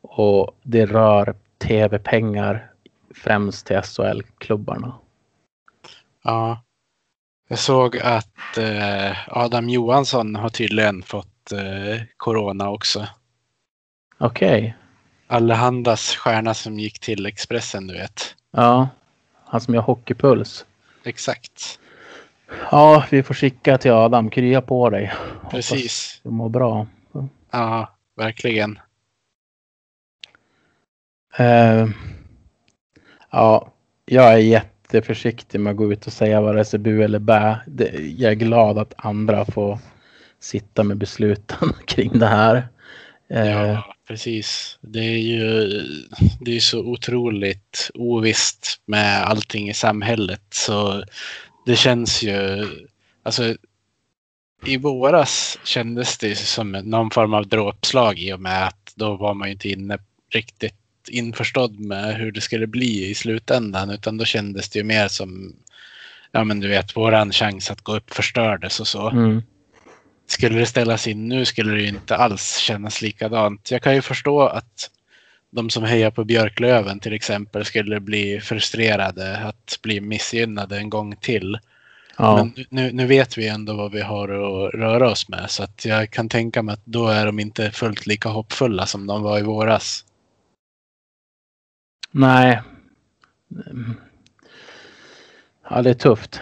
[0.00, 2.70] Och det rör tv-pengar
[3.14, 4.94] främst till SHL-klubbarna.
[6.22, 6.62] Ja.
[7.48, 13.06] Jag såg att eh, Adam Johansson har tydligen fått eh, corona också.
[14.18, 14.76] Okej,
[15.26, 18.34] Allehandas stjärna som gick till Expressen, du vet.
[18.50, 18.88] ja,
[19.44, 20.66] han som gör hockeypuls.
[21.04, 21.79] Exakt.
[22.70, 24.30] Ja, vi får skicka till Adam.
[24.30, 25.12] Krya på dig.
[25.42, 26.20] Hoppas Precis.
[26.22, 26.86] Du mår bra.
[27.50, 28.78] Ja, verkligen.
[31.38, 31.88] Eh,
[33.30, 33.72] ja,
[34.04, 37.60] jag är jätteförsiktig med att gå ut och säga vad det är SBU eller bä.
[38.16, 39.78] Jag är glad att andra får
[40.40, 42.68] sitta med besluten kring det här.
[43.28, 44.78] Eh, Ja, precis.
[44.80, 45.68] Det är ju
[46.40, 50.42] det är så otroligt ovisst med allting i samhället.
[50.50, 51.04] Så
[51.66, 52.66] det känns ju...
[53.22, 53.56] Alltså,
[54.66, 59.34] I våras kändes det som någon form av dråpslag i och med att då var
[59.34, 59.98] man ju inte inne
[60.30, 60.74] riktigt
[61.08, 63.90] införstådd med hur det skulle bli i slutändan.
[63.90, 65.56] Utan då kändes det ju mer som,
[66.32, 69.10] ja men du vet, våran chans att gå upp förstördes och så.
[69.10, 69.42] mm,
[70.26, 73.70] Skulle det ställas in nu skulle det ju inte alls kännas likadant.
[73.70, 74.90] Jag kan ju förstå att
[75.50, 81.16] de som hejar på Björklöven till exempel skulle bli frustrerade att bli missgynnade en gång
[81.16, 81.58] till.
[82.16, 85.62] ja, Men nu, nu vet vi ändå vad vi har att röra oss med så
[85.62, 89.22] att jag kan tänka mig att då är de inte fullt lika hoppfulla som de
[89.22, 90.04] var i våras.
[92.10, 92.60] nej.
[95.70, 96.40] Ja, det är tufft.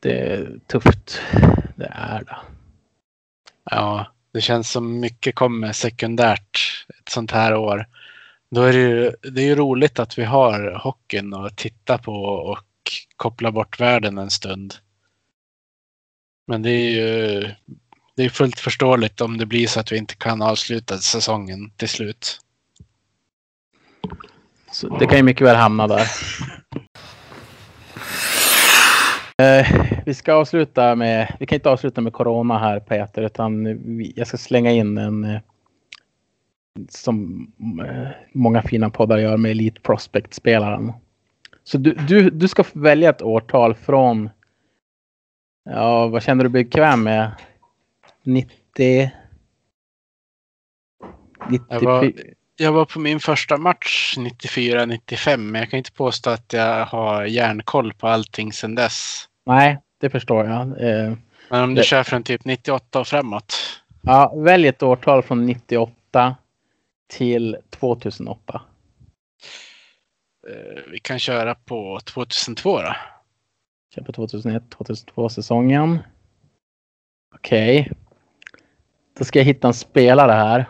[0.00, 1.20] Det är tufft.
[1.76, 2.36] Det är det.
[3.70, 7.86] Ja, det känns som mycket kommer sekundärt ett sånt här år.
[8.50, 12.12] Då är det ju, det är ju roligt att vi har hockeyn att titta på
[12.22, 12.64] och
[13.16, 14.74] koppla bort världen en stund.
[16.46, 17.54] Men det är ju
[18.18, 21.88] det är fullt förståeligt om det blir så att vi inte kan avsluta säsongen till
[21.88, 22.40] slut.
[24.72, 26.06] Så det kan ju mycket väl hamna där.
[29.42, 29.66] Eh,
[30.06, 33.64] vi ska avsluta med, vi kan inte avsluta med Corona här Peter, utan
[33.98, 35.40] vi, jag ska slänga in en eh,
[36.88, 37.46] som
[37.86, 40.92] eh, många fina poddar gör med Elite Prospect-spelaren.
[41.64, 44.30] Så du, du, du ska välja ett årtal från,
[45.70, 47.32] ja vad känner du bekväm med?
[48.22, 49.10] 90?
[51.48, 51.66] 94?
[51.70, 52.12] Jag var-
[52.60, 57.24] Jag var på min första match 94-95 men jag kan inte påstå att jag har
[57.24, 59.24] järnkoll på allting sedan dess.
[59.46, 60.60] Nej, det förstår jag.
[60.60, 61.12] Eh,
[61.50, 63.54] Men om du Det- kör från typ 98 och framåt.
[64.02, 66.36] Ja, välj ett årtal från 98
[67.08, 68.62] till 2008.
[70.48, 72.94] Eh, Vi kan köra på 2002 då.
[73.94, 75.98] Kör på 2001-2002 säsongen.
[77.34, 77.92] Okej.
[79.18, 80.68] Då ska jag hitta en spelare här.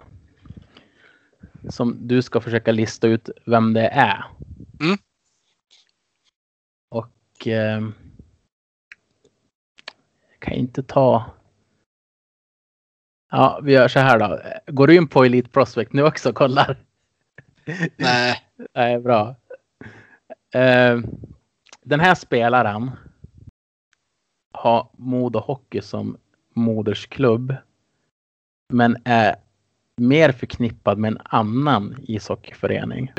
[1.71, 4.25] Som du ska försöka lista ut vem det är.
[4.81, 4.99] Mm.
[6.91, 7.81] Och eh,
[10.31, 11.38] jag kan inte ta.
[13.31, 14.41] Ja, vi gör så här då.
[14.73, 16.77] Går du in på Elite Prospect nu också och kollar?
[17.97, 18.43] Nej.
[18.75, 19.37] Nej, bra.
[20.55, 20.99] Eh,
[21.83, 22.91] den här spelaren
[24.53, 26.17] har Modo Hockey som
[26.55, 27.55] modersklubb.
[28.73, 29.37] Men är
[29.97, 33.13] mer förknippad med en annan ishockeyförening.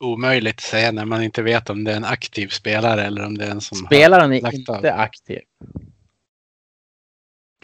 [0.00, 3.38] Omöjligt att säga när man inte vet om det är en aktiv spelare eller om
[3.38, 4.84] det är en som Spelaren är inte av.
[5.00, 5.40] aktiv.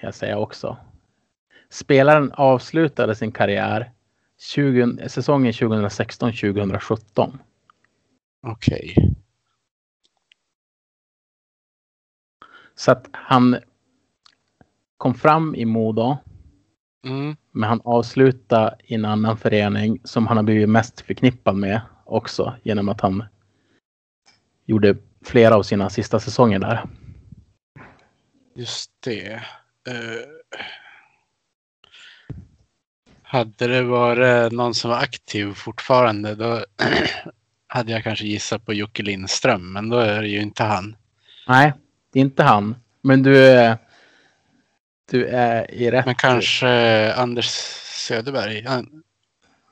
[0.01, 0.77] Kan jag säga också.
[1.75, 3.93] Spelaren avslutade sin karriär
[4.39, 7.39] 20, säsongen 2016-2017.
[8.47, 8.95] Okej.
[12.75, 13.57] Så att han
[14.97, 16.17] kom fram i Modo,
[17.07, 17.37] Mm.
[17.51, 22.57] men han avslutade i en annan förening som han har blivit mest förknippad med också
[22.63, 23.25] genom att han
[24.67, 26.85] gjorde flera av sina sista säsonger där.
[28.55, 29.33] Just det.
[29.89, 30.21] Eh,
[33.35, 36.65] hade det varit någon som var aktiv fortfarande då
[37.67, 40.97] hade jag kanske gissat på Jocke Lindström, men då är det ju inte han.
[41.49, 41.73] Nej,
[42.13, 42.77] det är inte han.
[43.03, 43.79] Men du är,
[45.11, 46.07] du är i rätt...
[46.07, 47.47] Men kanske eh, Anders
[48.09, 48.65] Söderberg.
[48.67, 49.03] Han,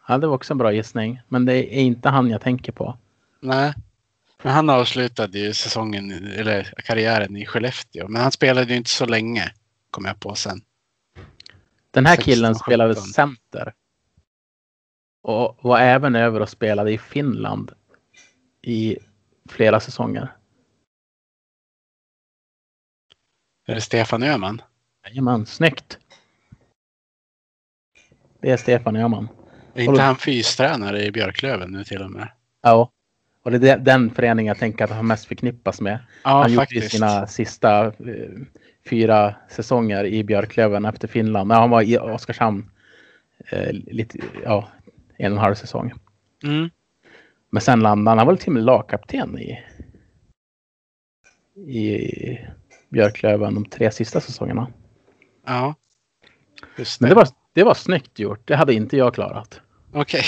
[0.09, 1.21] Ja, det var också en bra gissning.
[1.29, 2.99] Men det är inte han jag tänker på.
[3.41, 3.75] nej,
[4.43, 8.09] men han avslutade ju säsongen, eller karriären i Skellefteå.
[8.09, 9.53] Men han spelade ju inte så länge,
[9.91, 10.61] kom jag på sen.
[11.93, 13.07] Den här 16, killen spelade 17.
[13.07, 13.75] center.
[15.23, 17.73] Och var även över och spelade i Finland
[18.63, 18.99] i
[19.49, 20.37] flera säsonger.
[23.67, 24.63] Är det Stefan Öhman?
[25.07, 25.99] Jajamän, snyggt.
[28.41, 29.29] Det är Stefan Öhman.
[29.75, 32.29] Är inte han fystränare i Björklöven nu till och med?
[32.63, 32.91] Ja.
[33.43, 35.99] Och det är den föreningen jag tänker att han mest förknippas med.
[36.25, 36.91] Ja, han gjorde faktiskt.
[36.91, 37.93] sina sista eh,
[38.87, 41.49] fyra säsonger i Björklöven efter Finland.
[41.49, 42.71] Nej, han var i Oskarshamn
[43.51, 44.69] eh, lite, ja,
[45.17, 45.93] en och en halv säsong.
[46.45, 46.71] Mm.
[47.51, 49.59] Men sen landade han, han var till och med lagkapten i,
[51.67, 52.39] i
[52.89, 54.73] Björklöven de tre sista säsongerna.
[55.47, 55.75] Ja.
[56.79, 58.49] Just Men det var, det var snyggt gjort.
[58.49, 59.61] Det hade inte jag klarat.
[59.93, 60.25] Okej.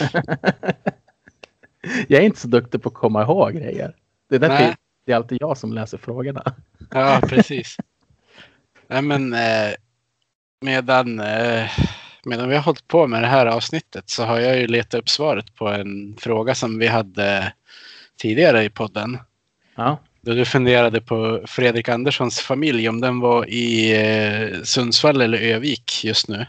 [2.08, 3.96] Jag är inte så duktig på att komma ihåg grejer.
[4.28, 4.76] Det är därför.
[5.04, 6.54] Det är alltid jag som läser frågorna.
[6.90, 7.76] Ja, precis.
[8.88, 9.74] Nej, men eh,
[10.60, 11.70] medan, eh,
[12.24, 15.08] medan vi har hållit på med det här avsnittet så har jag ju letat upp
[15.08, 17.52] svaret på en fråga som vi hade
[18.16, 19.18] tidigare i podden.
[19.74, 25.38] Ja, Då du funderade på Fredrik Anderssons familj, om den var i eh, Sundsvall eller
[25.38, 26.46] Övik just nu.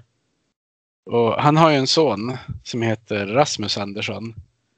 [1.06, 4.34] Och han har ju en son som heter Rasmus Andersson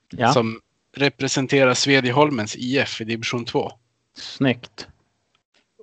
[0.09, 0.33] ja.
[0.33, 0.61] som
[0.97, 3.71] representerar Svedjeholmens IF i division 2.
[4.17, 4.87] snyggt.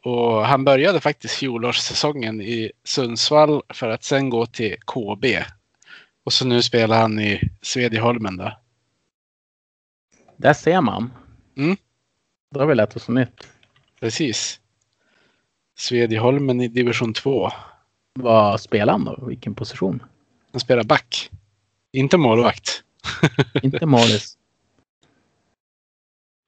[0.04, 5.24] Och han började faktiskt fjolårssäsongen i Sundsvall för att sen gå till KB.
[6.24, 8.52] Och så nu spelar han i Svedjeholmen då.
[10.36, 11.12] Där ser man.
[11.56, 11.76] Mm.
[12.54, 13.48] Då har vi lärt oss nytt.
[14.00, 14.60] Precis.
[15.76, 17.50] Svedjeholmen i division 2.
[18.14, 19.26] Vad spelar han då?
[19.26, 20.02] Vilken position?
[20.52, 21.30] Han spelar back.
[21.92, 22.82] Inte målvakt.
[23.62, 24.36] Inte målis.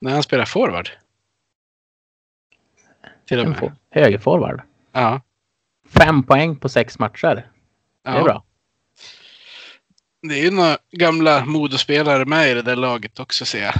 [0.00, 0.90] Nej, han spelar forward.
[3.24, 3.58] Till och med.
[3.58, 4.62] for- Högerforward.
[4.92, 5.20] Ja.
[5.88, 7.50] Fem poäng på sex matcher.
[8.02, 8.24] Det är ja.
[8.24, 8.44] bra.
[10.22, 13.74] Det är ju några gamla modospelare med i det där laget också ser jag.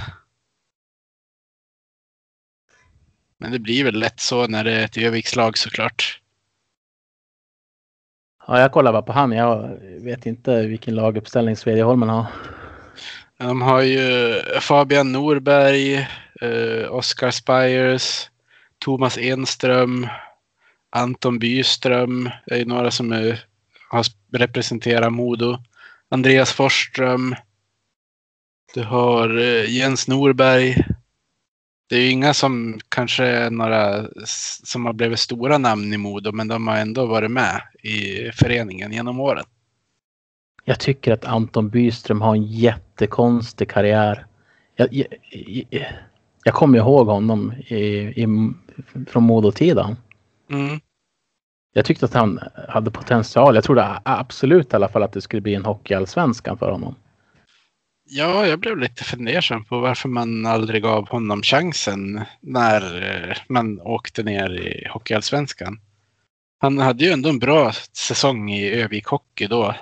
[3.37, 6.21] Men det blir väl lätt så när det är ett Övikslag såklart.
[8.47, 9.31] Ja, jag kollar bara på han.
[9.31, 12.25] Jag vet inte vilken laguppställning Svedjeholmen har.
[13.39, 15.95] De har ju eh, Fabian Norberg,
[16.41, 18.29] eh, Oscar Spires,
[18.79, 20.07] Thomas Enström,
[20.89, 22.29] Anton Byström.
[22.45, 23.43] Det är ju några som är,
[23.89, 25.57] har representerat Modo.
[26.09, 27.35] Andreas Forsström.
[28.73, 30.85] Du har eh, Jens Norberg.
[31.89, 34.05] Det är ju inga som kanske är några
[34.63, 38.91] som har blivit stora namn i Modo, men de har ändå varit med i föreningen
[38.91, 39.45] genom åren.
[40.69, 44.25] Jag tycker att Anton Byström har en jättekonstig karriär.
[44.75, 45.07] Jag, jag,
[45.69, 45.85] jag,
[46.43, 47.77] jag kommer ihåg honom i,
[48.23, 48.27] i,
[49.07, 49.95] från Modotiden.
[50.51, 50.79] Mm.
[51.73, 52.39] Jag tyckte att han
[52.69, 53.55] hade potential.
[53.55, 56.95] Jag trodde absolut i alla fall att det skulle bli en hockeyallsvenskan för honom.
[58.09, 62.81] Ja, jag blev lite fundersam på varför man aldrig gav honom chansen när
[63.29, 65.79] eh, man åkte ner i Hockeyallsvenskan.
[66.59, 69.75] Han hade ju ändå en bra säsong i Övik Hockey då,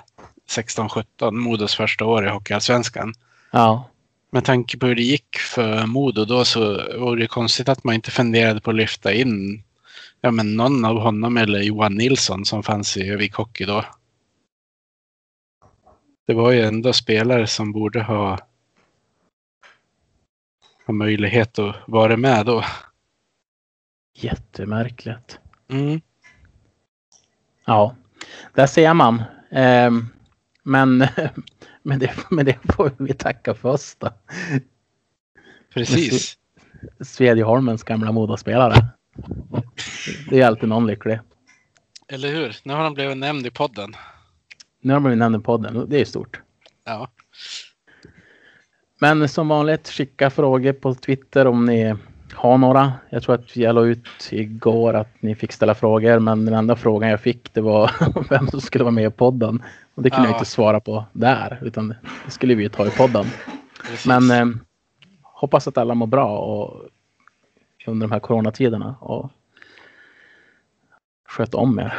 [0.50, 3.14] 16-17, Modos första år i Hockeyallsvenskan.
[3.50, 3.90] Ja,
[4.30, 6.60] Med tanke på hur det gick för Modo då så
[6.98, 9.62] vore det konstigt att man inte funderade på att lyfta in
[10.20, 13.84] ja, men någon av honom eller Johan Nilsson som fanns i Övik Hockey då.
[16.26, 18.38] Det var ju ändå spelare som borde ha,
[20.86, 22.64] ha möjlighet att vara med då.
[24.14, 25.38] jättemärkligt.
[25.68, 26.00] Mm.
[27.64, 27.96] Ja,
[28.54, 29.22] där ser man.
[29.50, 30.08] Ehm,
[30.66, 30.98] men,
[31.82, 34.10] men, det, men det får vi tacka för oss då.
[35.74, 36.36] Precis.
[37.00, 38.86] Svedjeholmens gamla modaspelare.
[40.30, 41.20] Det är alltid någon lycklig.
[42.08, 42.56] Eller hur?
[42.64, 43.96] Nu har de blivit nämnd i podden.
[44.80, 45.86] Nu har vi nämnt i podden.
[45.88, 46.40] Det är stort.
[46.84, 47.10] Ja.
[49.00, 51.94] Men som vanligt, skicka frågor på Twitter om ni
[52.36, 52.92] har några.
[53.10, 56.76] Jag tror att jag la ut igår att ni fick ställa frågor, men den enda
[56.76, 57.90] frågan jag fick det var
[58.30, 59.62] vem som skulle vara med i podden.
[59.94, 60.32] Och det kunde Ja.
[60.32, 61.88] jag inte svara på där, utan
[62.24, 63.24] det skulle vi ta i podden.
[63.82, 64.06] Precis.
[64.06, 64.56] Men eh,
[65.22, 66.84] hoppas att alla mår bra och
[67.86, 69.30] under de här coronatiderna och
[71.28, 71.94] sköt om er.